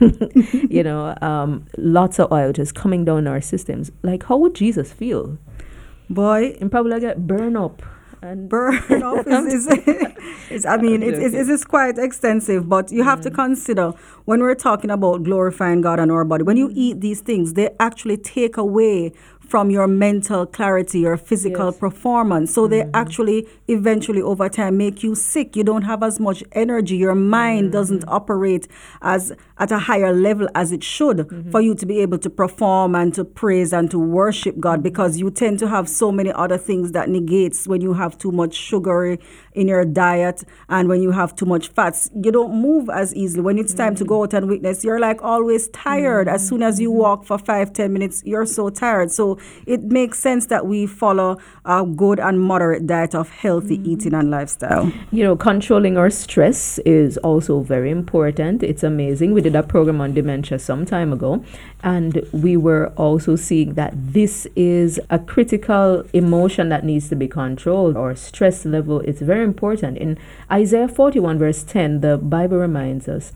you 0.70 0.82
know, 0.82 1.16
um, 1.22 1.64
lots 1.76 2.20
of 2.20 2.30
oil 2.30 2.52
just 2.52 2.74
coming 2.74 3.04
down 3.04 3.26
our 3.26 3.40
systems. 3.40 3.90
Like, 4.02 4.24
how 4.24 4.36
would 4.36 4.54
Jesus 4.54 4.92
feel? 4.92 5.38
Boy, 6.08 6.56
And 6.60 6.70
probably 6.70 7.00
get 7.00 7.26
burned 7.26 7.56
up. 7.56 7.82
And 8.20 8.48
burn 8.54 8.74
off 9.02 9.26
is, 9.26 9.66
is, 9.66 9.78
is 10.48 10.64
I 10.66 10.76
mean 10.76 11.02
it's, 11.02 11.18
it's, 11.18 11.48
it's 11.48 11.64
quite 11.64 11.98
extensive 11.98 12.68
but 12.68 12.92
you 12.92 13.02
have 13.02 13.20
to 13.22 13.30
Mm. 13.32 13.34
consider 13.34 13.92
when 14.26 14.38
we're 14.42 14.54
talking 14.54 14.90
about 14.90 15.24
glorifying 15.24 15.80
God 15.80 15.98
and 15.98 16.12
our 16.12 16.24
body 16.24 16.44
when 16.44 16.56
you 16.56 16.68
Mm. 16.68 16.72
eat 16.76 17.00
these 17.00 17.20
things 17.20 17.54
they 17.54 17.70
actually 17.80 18.18
take 18.18 18.56
away 18.56 19.12
from 19.46 19.70
your 19.70 19.86
mental 19.86 20.46
clarity 20.46 21.00
your 21.00 21.16
physical 21.16 21.66
Yes. 21.66 21.78
performance. 21.78 22.54
So 22.54 22.66
they 22.66 22.80
mm-hmm. 22.80 22.90
actually 22.94 23.46
eventually 23.68 24.22
over 24.22 24.48
time 24.48 24.76
make 24.76 25.02
you 25.02 25.14
sick. 25.14 25.56
You 25.56 25.64
don't 25.64 25.82
have 25.82 26.02
as 26.02 26.18
much 26.20 26.42
energy. 26.52 26.96
Your 26.96 27.14
mind 27.14 27.64
mm-hmm. 27.64 27.72
doesn't 27.72 28.04
operate 28.08 28.68
as 29.02 29.32
at 29.58 29.70
a 29.70 29.78
higher 29.78 30.12
level 30.12 30.48
as 30.54 30.72
it 30.72 30.82
should 30.82 31.18
mm-hmm. 31.18 31.50
for 31.50 31.60
you 31.60 31.74
to 31.74 31.86
be 31.86 32.00
able 32.00 32.18
to 32.18 32.30
perform 32.30 32.94
and 32.94 33.14
to 33.14 33.24
praise 33.24 33.72
and 33.72 33.90
to 33.90 33.98
worship 33.98 34.58
God 34.58 34.82
because 34.82 35.18
you 35.18 35.30
tend 35.30 35.58
to 35.60 35.68
have 35.68 35.88
so 35.88 36.10
many 36.10 36.32
other 36.32 36.58
things 36.58 36.92
that 36.92 37.08
negates 37.08 37.68
when 37.68 37.80
you 37.80 37.92
have 37.92 38.18
too 38.18 38.32
much 38.32 38.54
sugar 38.54 39.18
in 39.52 39.68
your 39.68 39.84
diet 39.84 40.42
and 40.68 40.88
when 40.88 41.02
you 41.02 41.10
have 41.10 41.34
too 41.36 41.46
much 41.46 41.68
fats. 41.68 42.10
You 42.14 42.32
don't 42.32 42.54
move 42.60 42.88
as 42.88 43.14
easily. 43.14 43.42
When 43.42 43.58
it's 43.58 43.74
time 43.74 43.94
to 43.96 44.04
go 44.04 44.22
out 44.22 44.34
and 44.34 44.48
witness 44.48 44.84
you're 44.84 45.00
like 45.00 45.22
always 45.22 45.68
tired. 45.68 46.28
As 46.28 46.46
soon 46.46 46.62
as 46.62 46.80
you 46.80 46.90
walk 46.90 47.24
for 47.24 47.38
five 47.38 47.72
ten 47.72 47.92
minutes 47.92 48.22
you're 48.24 48.46
so 48.46 48.70
tired. 48.70 49.10
So 49.10 49.31
So 49.32 49.38
it 49.66 49.82
makes 49.84 50.18
sense 50.18 50.46
that 50.46 50.66
we 50.66 50.86
follow 50.86 51.38
a 51.64 51.84
good 51.84 52.20
and 52.20 52.40
moderate 52.40 52.86
diet 52.86 53.14
of 53.14 53.30
healthy 53.30 53.78
mm. 53.78 53.86
eating 53.86 54.14
and 54.14 54.30
lifestyle. 54.30 54.92
You 55.10 55.24
know, 55.24 55.36
controlling 55.36 55.96
our 55.96 56.10
stress 56.10 56.78
is 56.80 57.18
also 57.18 57.60
very 57.60 57.90
important. 57.90 58.62
It's 58.62 58.82
amazing. 58.82 59.32
We 59.32 59.40
did 59.40 59.54
a 59.54 59.62
program 59.62 60.00
on 60.00 60.14
dementia 60.14 60.58
some 60.58 60.84
time 60.84 61.12
ago, 61.12 61.44
and 61.82 62.26
we 62.32 62.56
were 62.56 62.88
also 62.96 63.36
seeing 63.36 63.74
that 63.74 63.92
this 63.94 64.46
is 64.56 65.00
a 65.10 65.18
critical 65.18 66.04
emotion 66.12 66.68
that 66.70 66.84
needs 66.84 67.08
to 67.10 67.16
be 67.16 67.28
controlled. 67.28 67.96
Our 67.96 68.14
stress 68.14 68.64
level 68.64 69.00
is 69.00 69.20
very 69.20 69.44
important. 69.44 69.98
In 69.98 70.18
Isaiah 70.50 70.88
41, 70.88 71.38
verse 71.38 71.62
10, 71.62 72.00
the 72.00 72.18
Bible 72.18 72.58
reminds 72.58 73.08
us. 73.08 73.32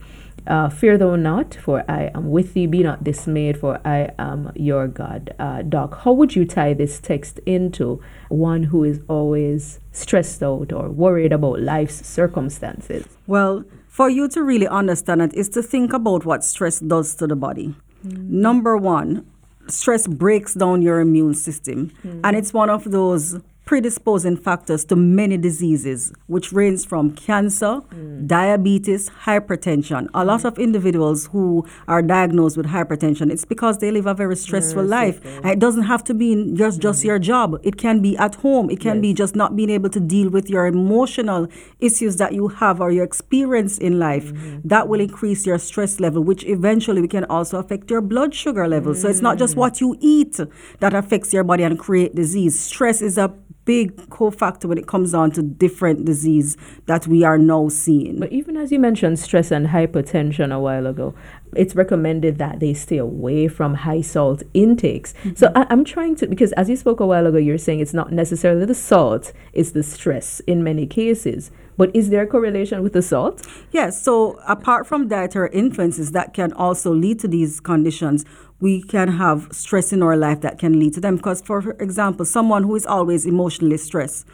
Uh, 0.46 0.68
fear 0.68 0.96
thou 0.96 1.16
not, 1.16 1.54
for 1.54 1.84
I 1.88 2.10
am 2.14 2.30
with 2.30 2.54
thee. 2.54 2.66
Be 2.66 2.82
not 2.82 3.02
dismayed, 3.02 3.58
for 3.58 3.80
I 3.84 4.10
am 4.18 4.52
your 4.54 4.86
God. 4.86 5.34
Uh, 5.38 5.62
Doc, 5.62 6.02
how 6.02 6.12
would 6.12 6.36
you 6.36 6.44
tie 6.44 6.74
this 6.74 7.00
text 7.00 7.40
into 7.46 8.00
one 8.28 8.64
who 8.64 8.84
is 8.84 9.00
always 9.08 9.80
stressed 9.92 10.42
out 10.42 10.72
or 10.72 10.90
worried 10.90 11.32
about 11.32 11.60
life's 11.60 12.06
circumstances? 12.06 13.06
Well, 13.26 13.64
for 13.88 14.08
you 14.10 14.28
to 14.28 14.42
really 14.42 14.68
understand 14.68 15.22
it 15.22 15.34
is 15.34 15.48
to 15.50 15.62
think 15.62 15.92
about 15.92 16.24
what 16.24 16.44
stress 16.44 16.80
does 16.80 17.14
to 17.16 17.26
the 17.26 17.36
body. 17.36 17.74
Number 18.04 18.76
one, 18.76 19.26
stress 19.68 20.06
breaks 20.06 20.54
down 20.54 20.82
your 20.82 21.00
immune 21.00 21.34
system, 21.34 21.90
and 22.22 22.36
it's 22.36 22.52
one 22.52 22.70
of 22.70 22.84
those 22.90 23.40
predisposing 23.66 24.36
factors 24.36 24.84
to 24.84 24.94
many 24.94 25.36
diseases, 25.36 26.12
which 26.28 26.52
range 26.52 26.86
from 26.86 27.10
cancer, 27.10 27.80
mm. 27.90 28.24
diabetes, 28.26 29.10
hypertension. 29.24 30.06
A 30.14 30.24
lot 30.24 30.44
of 30.44 30.56
individuals 30.56 31.26
who 31.32 31.66
are 31.88 32.00
diagnosed 32.00 32.56
with 32.56 32.66
hypertension, 32.66 33.28
it's 33.28 33.44
because 33.44 33.78
they 33.78 33.90
live 33.90 34.06
a 34.06 34.14
very 34.14 34.36
stressful 34.36 34.84
life. 34.84 35.20
And 35.24 35.46
it 35.46 35.58
doesn't 35.58 35.82
have 35.82 36.04
to 36.04 36.14
be 36.14 36.32
in 36.32 36.56
just, 36.56 36.80
just 36.80 37.02
mm. 37.02 37.06
your 37.06 37.18
job. 37.18 37.60
It 37.64 37.76
can 37.76 38.00
be 38.00 38.16
at 38.16 38.36
home. 38.36 38.70
It 38.70 38.78
can 38.78 39.00
be 39.00 39.12
just 39.12 39.34
not 39.34 39.56
being 39.56 39.70
able 39.70 39.90
to 39.90 40.00
deal 40.00 40.30
with 40.30 40.48
your 40.48 40.66
emotional 40.66 41.48
issues 41.80 42.18
that 42.18 42.34
you 42.34 42.46
have 42.46 42.80
or 42.80 42.92
your 42.92 43.04
experience 43.04 43.78
in 43.78 43.98
life. 43.98 44.26
Mm-hmm. 44.26 44.68
That 44.68 44.86
will 44.86 45.00
increase 45.00 45.44
your 45.44 45.58
stress 45.58 45.98
level, 45.98 46.22
which 46.22 46.44
eventually 46.44 47.00
we 47.00 47.08
can 47.08 47.24
also 47.24 47.58
affect 47.58 47.90
your 47.90 48.00
blood 48.00 48.32
sugar 48.32 48.68
level. 48.68 48.94
So 48.94 49.08
it's 49.08 49.20
not 49.20 49.38
just 49.38 49.54
mm. 49.54 49.58
what 49.58 49.80
you 49.80 49.96
eat 49.98 50.38
that 50.78 50.94
affects 50.94 51.32
your 51.32 51.42
body 51.42 51.64
and 51.64 51.76
create 51.76 52.14
disease. 52.14 52.56
Stress 52.56 53.02
is 53.02 53.18
a 53.18 53.34
big 53.66 53.96
cofactor 54.08 54.64
when 54.64 54.78
it 54.78 54.86
comes 54.86 55.12
down 55.12 55.30
to 55.32 55.42
different 55.42 56.06
disease 56.06 56.56
that 56.86 57.06
we 57.06 57.22
are 57.24 57.36
now 57.36 57.68
seeing. 57.68 58.18
But 58.18 58.32
even 58.32 58.56
as 58.56 58.72
you 58.72 58.78
mentioned 58.78 59.18
stress 59.18 59.50
and 59.50 59.66
hypertension 59.66 60.54
a 60.54 60.58
while 60.58 60.86
ago, 60.86 61.14
it's 61.54 61.74
recommended 61.74 62.38
that 62.38 62.60
they 62.60 62.72
stay 62.72 62.98
away 62.98 63.48
from 63.48 63.74
high 63.74 64.00
salt 64.00 64.42
intakes. 64.54 65.12
So 65.34 65.48
mm-hmm. 65.48 65.58
I, 65.58 65.66
I'm 65.68 65.84
trying 65.84 66.16
to, 66.16 66.26
because 66.26 66.52
as 66.52 66.70
you 66.70 66.76
spoke 66.76 67.00
a 67.00 67.06
while 67.06 67.26
ago, 67.26 67.38
you're 67.38 67.58
saying 67.58 67.80
it's 67.80 67.94
not 67.94 68.12
necessarily 68.12 68.64
the 68.64 68.74
salt, 68.74 69.32
it's 69.52 69.72
the 69.72 69.82
stress 69.82 70.40
in 70.46 70.64
many 70.64 70.86
cases. 70.86 71.50
But 71.76 71.94
is 71.94 72.08
there 72.08 72.22
a 72.22 72.26
correlation 72.26 72.82
with 72.82 72.94
the 72.94 73.02
salt? 73.02 73.46
Yes, 73.70 74.00
so 74.00 74.40
apart 74.46 74.86
from 74.86 75.08
dietary 75.08 75.50
influences 75.52 76.12
that 76.12 76.32
can 76.32 76.52
also 76.54 76.90
lead 76.90 77.18
to 77.20 77.28
these 77.28 77.60
conditions, 77.60 78.24
we 78.60 78.82
can 78.82 79.08
have 79.08 79.48
stress 79.52 79.92
in 79.92 80.02
our 80.02 80.16
life 80.16 80.40
that 80.40 80.58
can 80.58 80.78
lead 80.78 80.94
to 80.94 81.00
them. 81.00 81.16
Because, 81.16 81.42
for 81.42 81.72
example, 81.78 82.24
someone 82.24 82.62
who 82.64 82.74
is 82.74 82.86
always 82.86 83.26
emotionally 83.26 83.76
stressed, 83.76 84.26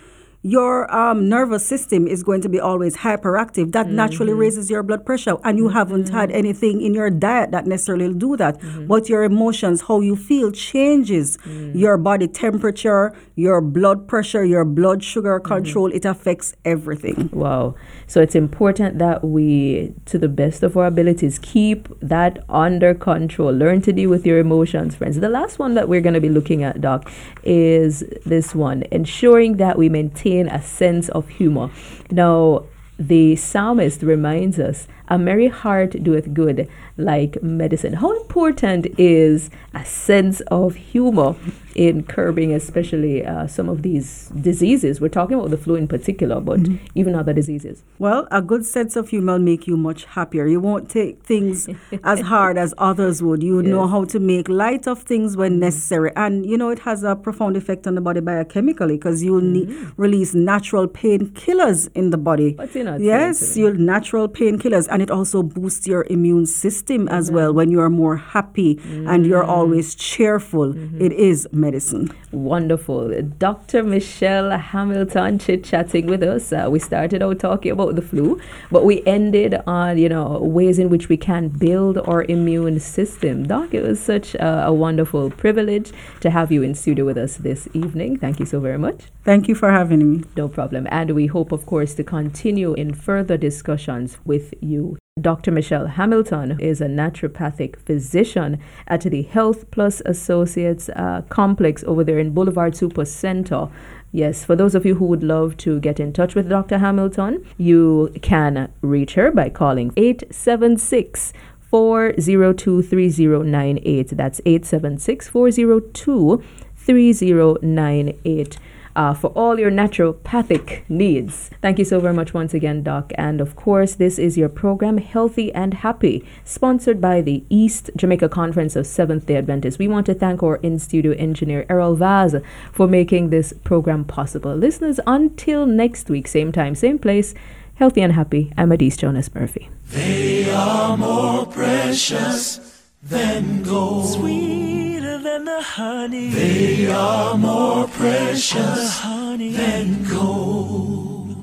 your 0.42 0.92
um, 0.92 1.28
nervous 1.28 1.64
system 1.64 2.08
is 2.08 2.24
going 2.24 2.40
to 2.40 2.48
be 2.48 2.58
always 2.58 2.96
hyperactive. 2.96 3.70
That 3.72 3.88
naturally 3.88 4.32
mm-hmm. 4.32 4.40
raises 4.40 4.70
your 4.70 4.82
blood 4.82 5.06
pressure, 5.06 5.36
and 5.44 5.56
you 5.56 5.68
haven't 5.68 6.08
had 6.08 6.30
mm-hmm. 6.30 6.38
anything 6.38 6.82
in 6.82 6.94
your 6.94 7.10
diet 7.10 7.52
that 7.52 7.66
necessarily 7.66 8.08
will 8.08 8.14
do 8.14 8.36
that. 8.36 8.58
Mm-hmm. 8.58 8.86
But 8.88 9.08
your 9.08 9.22
emotions, 9.22 9.82
how 9.82 10.00
you 10.00 10.16
feel, 10.16 10.50
changes 10.50 11.36
mm. 11.38 11.74
your 11.76 11.96
body 11.96 12.26
temperature, 12.26 13.14
your 13.36 13.60
blood 13.60 14.08
pressure, 14.08 14.44
your 14.44 14.64
blood 14.64 15.04
sugar 15.04 15.38
control. 15.38 15.92
It 15.92 16.04
affects 16.04 16.56
everything. 16.64 17.30
Wow. 17.32 17.76
So 18.08 18.20
it's 18.20 18.34
important 18.34 18.98
that 18.98 19.24
we, 19.24 19.94
to 20.06 20.18
the 20.18 20.28
best 20.28 20.64
of 20.64 20.76
our 20.76 20.86
abilities, 20.86 21.38
keep 21.38 21.88
that 22.00 22.44
under 22.48 22.94
control. 22.94 23.52
Learn 23.52 23.80
to 23.82 23.92
deal 23.92 24.10
with 24.10 24.26
your 24.26 24.38
emotions, 24.38 24.96
friends. 24.96 25.20
The 25.20 25.28
last 25.28 25.60
one 25.60 25.74
that 25.74 25.88
we're 25.88 26.00
going 26.00 26.14
to 26.14 26.20
be 26.20 26.28
looking 26.28 26.64
at, 26.64 26.80
Doc, 26.80 27.08
is 27.44 28.00
this 28.26 28.56
one 28.56 28.82
ensuring 28.90 29.58
that 29.58 29.78
we 29.78 29.88
maintain 29.88 30.31
a 30.40 30.62
sense 30.62 31.08
of 31.10 31.28
humor. 31.28 31.70
Now, 32.10 32.64
the 32.98 33.36
psalmist 33.36 34.02
reminds 34.02 34.58
us, 34.58 34.86
a 35.12 35.18
merry 35.18 35.48
heart 35.48 36.02
doeth 36.02 36.32
good 36.32 36.66
like 36.96 37.40
medicine. 37.42 37.92
How 37.92 38.18
important 38.22 38.86
is 38.98 39.50
a 39.74 39.84
sense 39.84 40.40
of 40.42 40.74
humor 40.74 41.34
in 41.74 42.02
curbing, 42.04 42.52
especially 42.52 43.24
uh, 43.24 43.46
some 43.46 43.68
of 43.68 43.82
these 43.82 44.30
diseases? 44.40 45.02
We're 45.02 45.08
talking 45.08 45.38
about 45.38 45.50
the 45.50 45.58
flu 45.58 45.74
in 45.74 45.86
particular, 45.86 46.40
but 46.40 46.60
mm-hmm. 46.60 46.84
even 46.94 47.14
other 47.14 47.34
diseases. 47.34 47.82
Well, 47.98 48.26
a 48.30 48.40
good 48.40 48.64
sense 48.64 48.96
of 48.96 49.10
humor 49.10 49.34
will 49.34 49.38
make 49.40 49.66
you 49.66 49.76
much 49.76 50.06
happier. 50.06 50.46
You 50.46 50.60
won't 50.60 50.88
take 50.88 51.22
things 51.22 51.68
as 52.04 52.20
hard 52.20 52.56
as 52.56 52.72
others 52.78 53.22
would. 53.22 53.42
You 53.42 53.56
would 53.56 53.66
know 53.66 53.86
how 53.86 54.04
to 54.06 54.18
make 54.18 54.48
light 54.48 54.86
of 54.86 55.02
things 55.02 55.36
when 55.36 55.52
mm-hmm. 55.52 55.60
necessary. 55.60 56.12
And, 56.16 56.46
you 56.46 56.56
know, 56.56 56.70
it 56.70 56.78
has 56.80 57.04
a 57.04 57.16
profound 57.16 57.58
effect 57.58 57.86
on 57.86 57.96
the 57.96 58.00
body 58.00 58.20
biochemically 58.20 58.94
because 58.94 59.22
you'll 59.22 59.42
need, 59.42 59.68
mm-hmm. 59.68 60.00
release 60.00 60.34
natural 60.34 60.88
painkillers 60.88 61.90
in 61.94 62.08
the 62.10 62.18
body. 62.18 62.54
What's 62.54 62.74
in 62.76 62.88
it, 62.88 62.98
say 62.98 63.04
Yes, 63.04 63.56
you'll 63.58 63.74
natural 63.74 64.26
painkillers. 64.26 64.88
And 64.90 65.01
it 65.02 65.10
also 65.10 65.42
boosts 65.42 65.86
your 65.86 66.06
immune 66.08 66.46
system 66.46 67.08
as 67.08 67.30
well 67.30 67.52
when 67.52 67.70
you 67.70 67.80
are 67.80 67.90
more 67.90 68.16
happy 68.16 68.80
and 69.06 69.26
you're 69.26 69.44
always 69.44 69.94
cheerful. 69.94 70.72
It 71.02 71.12
is 71.12 71.48
medicine. 71.52 72.10
Wonderful. 72.32 73.20
Dr. 73.38 73.82
Michelle 73.82 74.50
Hamilton 74.56 75.38
chit 75.38 75.64
chatting 75.64 76.06
with 76.06 76.22
us. 76.22 76.52
Uh, 76.52 76.68
we 76.70 76.78
started 76.78 77.22
out 77.22 77.38
talking 77.38 77.72
about 77.72 77.94
the 77.96 78.02
flu, 78.02 78.40
but 78.70 78.84
we 78.84 79.02
ended 79.04 79.52
on, 79.66 79.98
you 79.98 80.08
know, 80.08 80.38
ways 80.38 80.78
in 80.78 80.88
which 80.88 81.08
we 81.08 81.16
can 81.16 81.48
build 81.48 81.98
our 81.98 82.22
immune 82.24 82.80
system. 82.80 83.46
Doc, 83.46 83.74
it 83.74 83.82
was 83.82 84.00
such 84.00 84.34
a, 84.36 84.66
a 84.66 84.72
wonderful 84.72 85.30
privilege 85.30 85.92
to 86.20 86.30
have 86.30 86.50
you 86.50 86.62
in 86.62 86.74
studio 86.74 87.04
with 87.04 87.18
us 87.18 87.36
this 87.36 87.68
evening. 87.74 88.18
Thank 88.18 88.40
you 88.40 88.46
so 88.46 88.60
very 88.60 88.78
much. 88.78 89.00
Thank 89.24 89.48
you 89.48 89.54
for 89.54 89.70
having 89.70 90.02
me. 90.10 90.24
No 90.36 90.48
problem. 90.48 90.86
And 90.90 91.10
we 91.10 91.26
hope, 91.26 91.52
of 91.52 91.66
course, 91.66 91.94
to 91.94 92.04
continue 92.04 92.72
in 92.74 92.94
further 92.94 93.36
discussions 93.36 94.18
with 94.24 94.54
you. 94.60 94.81
Dr. 95.20 95.50
Michelle 95.50 95.88
Hamilton 95.88 96.58
is 96.58 96.80
a 96.80 96.86
naturopathic 96.86 97.78
physician 97.80 98.58
at 98.86 99.02
the 99.02 99.22
Health 99.22 99.70
Plus 99.70 100.00
Associates 100.06 100.88
uh, 100.88 101.22
complex 101.28 101.84
over 101.84 102.02
there 102.02 102.18
in 102.18 102.32
Boulevard 102.32 102.74
Super 102.74 103.04
Center. 103.04 103.68
Yes, 104.10 104.44
for 104.44 104.56
those 104.56 104.74
of 104.74 104.86
you 104.86 104.94
who 104.94 105.04
would 105.04 105.22
love 105.22 105.56
to 105.58 105.80
get 105.80 106.00
in 106.00 106.14
touch 106.14 106.34
with 106.34 106.48
Dr. 106.48 106.78
Hamilton, 106.78 107.44
you 107.58 108.10
can 108.22 108.72
reach 108.80 109.14
her 109.14 109.30
by 109.30 109.50
calling 109.50 109.92
876 109.96 111.34
402 111.60 112.82
3098. 112.82 114.08
That's 114.16 114.40
876 114.46 115.28
402 115.28 116.42
3098 116.76 118.58
uh, 118.96 119.14
for 119.14 119.28
all 119.28 119.58
your 119.58 119.70
naturopathic 119.70 120.82
needs. 120.88 121.50
Thank 121.60 121.78
you 121.78 121.84
so 121.84 122.00
very 122.00 122.14
much 122.14 122.34
once 122.34 122.54
again, 122.54 122.82
Doc. 122.82 123.12
And 123.16 123.40
of 123.40 123.56
course, 123.56 123.94
this 123.94 124.18
is 124.18 124.36
your 124.36 124.48
program, 124.48 124.98
Healthy 124.98 125.52
and 125.54 125.74
Happy, 125.74 126.24
sponsored 126.44 127.00
by 127.00 127.20
the 127.20 127.44
East 127.48 127.90
Jamaica 127.96 128.28
Conference 128.28 128.76
of 128.76 128.86
Seventh 128.86 129.26
day 129.26 129.36
Adventists. 129.36 129.78
We 129.78 129.88
want 129.88 130.06
to 130.06 130.14
thank 130.14 130.42
our 130.42 130.56
in 130.56 130.78
studio 130.78 131.12
engineer, 131.12 131.66
Errol 131.68 131.96
Vaz, 131.96 132.36
for 132.72 132.86
making 132.86 133.30
this 133.30 133.52
program 133.64 134.04
possible. 134.04 134.54
Listeners, 134.54 135.00
until 135.06 135.66
next 135.66 136.08
week, 136.08 136.28
same 136.28 136.52
time, 136.52 136.74
same 136.74 136.98
place, 136.98 137.34
Healthy 137.76 138.02
and 138.02 138.12
Happy, 138.12 138.52
I'm 138.56 138.70
Adise 138.70 138.96
Jonas 138.96 139.34
Murphy. 139.34 139.70
They 139.88 140.50
are 140.50 140.96
more 140.96 141.46
precious 141.46 142.71
than 143.12 143.62
gold. 143.62 144.14
Sweeter 144.14 145.18
than 145.18 145.44
the 145.44 145.62
honey. 145.62 146.30
They 146.30 146.90
are 146.90 147.36
more 147.36 147.86
precious 147.88 148.98
honey. 148.98 149.52
than 149.52 150.04
gold. 150.04 151.36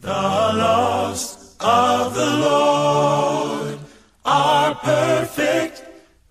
The 0.00 0.22
laws 0.62 1.54
of 1.60 2.14
the 2.14 2.30
Lord 2.50 3.78
are 4.24 4.74
perfect, 4.74 5.84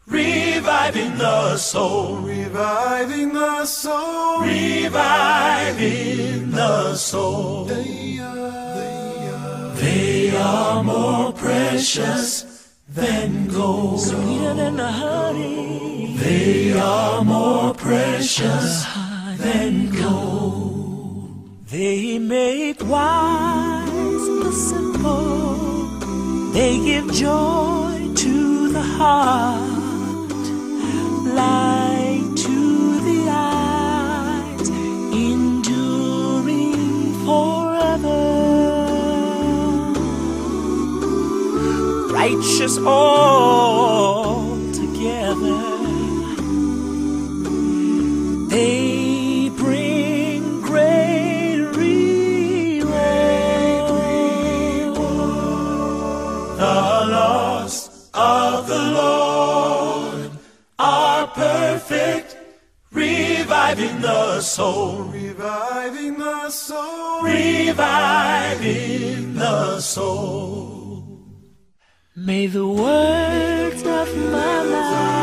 reviving 0.06 1.18
the 1.18 1.58
soul, 1.58 2.18
reviving 2.18 3.34
the 3.34 3.66
soul, 3.66 4.42
reviving 4.42 6.52
the 6.52 6.96
soul. 6.96 7.66
They 7.66 8.20
are, 8.20 9.74
they 9.76 10.36
are 10.36 10.84
more 10.84 11.32
precious 11.32 12.57
than 12.98 13.48
gold. 13.48 14.02
Sweeter 14.02 14.54
than 14.56 14.76
the 14.76 14.92
honey. 14.92 16.18
They 16.18 16.74
are 16.74 17.24
more 17.24 17.74
precious 17.74 18.86
than 19.38 19.92
gold. 19.92 21.68
They 21.70 22.18
make 22.18 22.80
wise 22.84 24.26
the 24.44 24.52
simple. 24.52 25.86
They 26.54 26.74
give 26.90 27.08
joy 27.14 28.14
to 28.24 28.70
the 28.78 28.86
heart. 28.98 29.62
The 31.26 31.77
righteous 42.28 42.78
altogether. 42.80 44.18
They 48.50 49.50
bring 49.56 50.62
great 50.62 51.62
reward. 51.74 52.98
The 56.58 57.06
lost 57.16 58.10
of 58.14 58.68
the 58.68 58.84
Lord 59.02 60.32
are 60.80 61.28
perfect, 61.28 62.36
reviving 62.92 64.02
the 64.02 64.42
soul. 64.42 65.04
Reviving 65.04 66.18
the 66.18 66.50
soul. 66.50 67.24
Reviving 67.24 68.56
the 69.36 69.80
soul. 69.80 70.77
May 72.28 72.46
the 72.48 72.68
words 72.68 73.84
of 73.84 74.18
my 74.18 74.64
mouth 74.66 75.17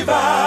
divine. 0.00 0.39